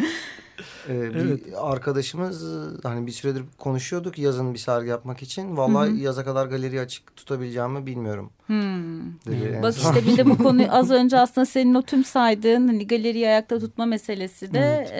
[0.89, 1.45] Ee, evet.
[1.45, 2.45] Bir arkadaşımız
[2.83, 5.57] hani bir süredir konuşuyorduk yazın bir sergi yapmak için.
[5.57, 5.99] Vallahi Hı -hı.
[5.99, 8.31] yaza kadar galeri açık tutabileceğimi bilmiyorum.
[8.47, 9.13] Hmm.
[9.25, 9.59] Dedi.
[9.63, 13.27] Bak işte bir de bu konuyu az önce aslında senin o tüm saydığın hani galeriyi
[13.27, 14.91] ayakta tutma meselesi de evet.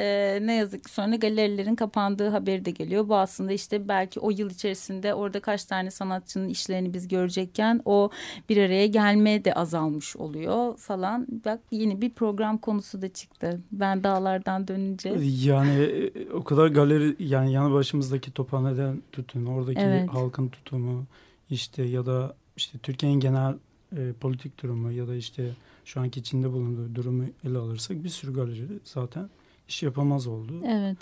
[0.43, 3.09] e, ne yazık ki sonra galerilerin kapandığı haberi de geliyor.
[3.09, 8.09] Bu aslında işte belki o yıl içerisinde orada kaç tane sanatçının işlerini biz görecekken o
[8.49, 11.27] bir araya gelme de azalmış oluyor falan.
[11.45, 13.61] Bak yeni bir program konusu da çıktı.
[13.71, 15.15] Ben dağlardan dönünce.
[15.43, 20.09] Yani e, o kadar galeri yani yanı başımızdaki tophaneden tutun oradaki evet.
[20.09, 21.05] halkın tutumu
[21.49, 23.55] işte ya da işte Türkiye'nin genel
[23.97, 25.51] e, politik durumu ya da işte
[25.85, 29.29] şu anki içinde bulunduğu durumu ele alırsak bir sürü galeri zaten
[29.67, 30.63] iş yapamaz oldu.
[30.67, 30.97] Evet.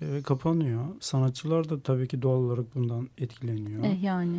[0.00, 0.84] E, kapanıyor.
[1.00, 3.84] Sanatçılar da tabii ki doğal olarak bundan etkileniyor.
[3.84, 4.36] Eh yani.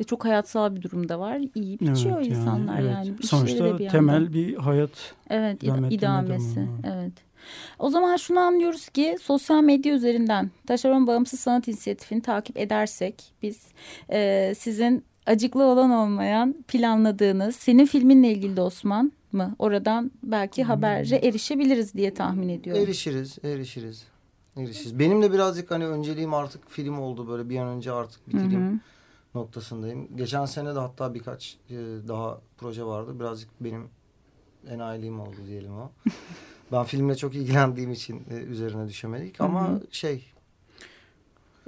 [0.00, 1.40] Ve çok hayatsal bir durumda var.
[1.54, 2.90] İyi biçiyor evet, insanlar yani.
[2.90, 3.22] yani.
[3.22, 6.68] Sonuçta bir temel bir hayat evet, idamesi.
[6.84, 7.12] Evet.
[7.78, 13.68] O zaman şunu anlıyoruz ki sosyal medya üzerinden Taşeron Bağımsız Sanat İnisiyatifini takip edersek biz
[14.10, 19.54] e, sizin acıklı olan olmayan planladığınız senin filminle ilgili de Osman mı?
[19.58, 20.68] Oradan belki hmm.
[20.68, 22.82] habere erişebiliriz diye tahmin ediyorum.
[22.82, 24.04] Erişiriz, erişiriz.
[24.56, 24.98] Erişiriz.
[24.98, 28.68] Benim de birazcık hani önceliğim artık film oldu böyle bir an önce artık bitireyim.
[28.68, 28.78] Hı hı
[29.34, 30.16] noktasındayım.
[30.16, 31.76] Geçen sene de hatta birkaç e,
[32.08, 33.20] daha proje vardı.
[33.20, 33.88] Birazcık benim
[34.68, 35.90] enayiliğim oldu diyelim o.
[36.72, 39.40] ben filmle çok ilgilendiğim için e, üzerine düşemedik.
[39.40, 39.82] Ama Hı -hı.
[39.90, 40.32] şey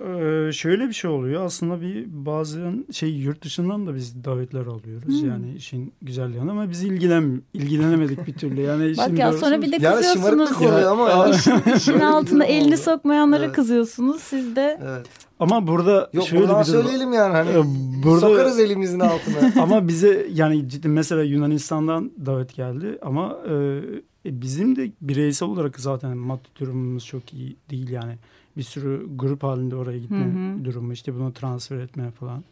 [0.06, 5.22] ee, şöyle bir şey oluyor aslında bir bazen şey yurt dışından da biz davetler alıyoruz
[5.22, 5.28] hmm.
[5.28, 9.62] yani işin güzel yanı ama biz ilgilen ilgilenemedik bir türlü yani işin Bak ya sonra
[9.62, 10.50] bir de kızıyorsunuz.
[10.60, 11.30] Yani oluyor ama ya.
[11.76, 13.54] işin altına elini sokmayanlara evet.
[13.54, 14.80] kızıyorsunuz siz de.
[14.84, 15.06] Evet.
[15.40, 17.62] Ama burada Yok şöyle bir söyleyelim yani hani ee,
[18.04, 19.52] burada, sokarız elimizin altına.
[19.62, 23.80] ama bize yani ciddi mesela Yunanistan'dan davet geldi ama e,
[24.24, 28.12] bizim de bireysel olarak zaten maddi durumumuz çok iyi değil yani
[28.56, 30.64] bir sürü grup halinde oraya gitme hı hı.
[30.64, 32.44] durumu işte bunu transfer etme falan.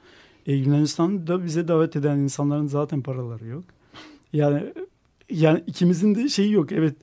[0.47, 3.65] E, Yunanistan'da bize davet eden insanların zaten paraları yok.
[4.33, 4.73] Yani
[5.31, 6.73] yani ikimizin de şeyi yok.
[6.73, 6.97] Evet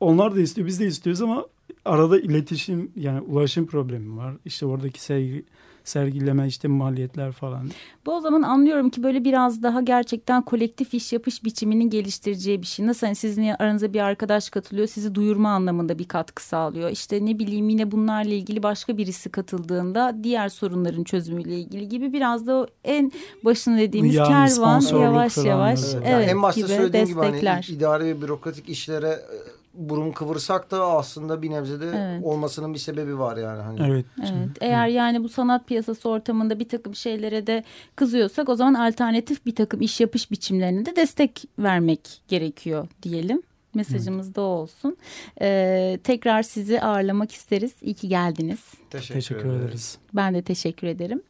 [0.00, 1.46] onlar da istiyor biz de istiyoruz ama
[1.84, 4.34] arada iletişim yani ulaşım problemi var.
[4.44, 5.44] İşte oradaki sevgi
[5.88, 7.70] sergileme işte maliyetler falan.
[8.06, 12.66] Bu o zaman anlıyorum ki böyle biraz daha gerçekten kolektif iş yapış biçiminin geliştireceği bir
[12.66, 12.86] şey.
[12.86, 16.90] Nasıl hani sizin aranıza bir arkadaş katılıyor sizi duyurma anlamında bir katkı sağlıyor.
[16.90, 22.46] İşte ne bileyim yine bunlarla ilgili başka birisi katıldığında diğer sorunların çözümüyle ilgili gibi biraz
[22.46, 23.12] da o en
[23.44, 27.32] başını dediğimiz yani kervan yavaş yavaş evet, evet, yani en başta gibi söylediğim destekler.
[27.32, 32.24] gibi hani idari ve bürokratik işlere e, burun kıvırsak da aslında bir nebzede evet.
[32.24, 33.62] olmasının bir sebebi var yani.
[33.62, 33.80] Hani.
[33.82, 34.06] Evet.
[34.20, 34.48] evet.
[34.60, 37.64] Eğer yani bu sanat piyasası ortamında bir takım şeylere de
[37.96, 43.42] kızıyorsak o zaman alternatif bir takım iş yapış biçimlerine de destek vermek gerekiyor diyelim.
[43.74, 44.36] Mesajımız evet.
[44.36, 44.96] da olsun.
[45.40, 47.72] Ee, tekrar sizi ağırlamak isteriz.
[47.82, 48.58] İyi ki geldiniz.
[48.90, 49.98] Teşekkür, teşekkür ederiz.
[50.14, 51.22] Ben de teşekkür ederim.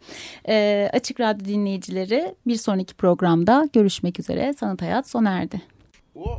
[0.49, 4.55] Ee, Açık Radyo dinleyicileri bir sonraki programda görüşmek üzere.
[4.61, 5.63] Sanat Hayat sona erdi.
[6.15, 6.39] Oh.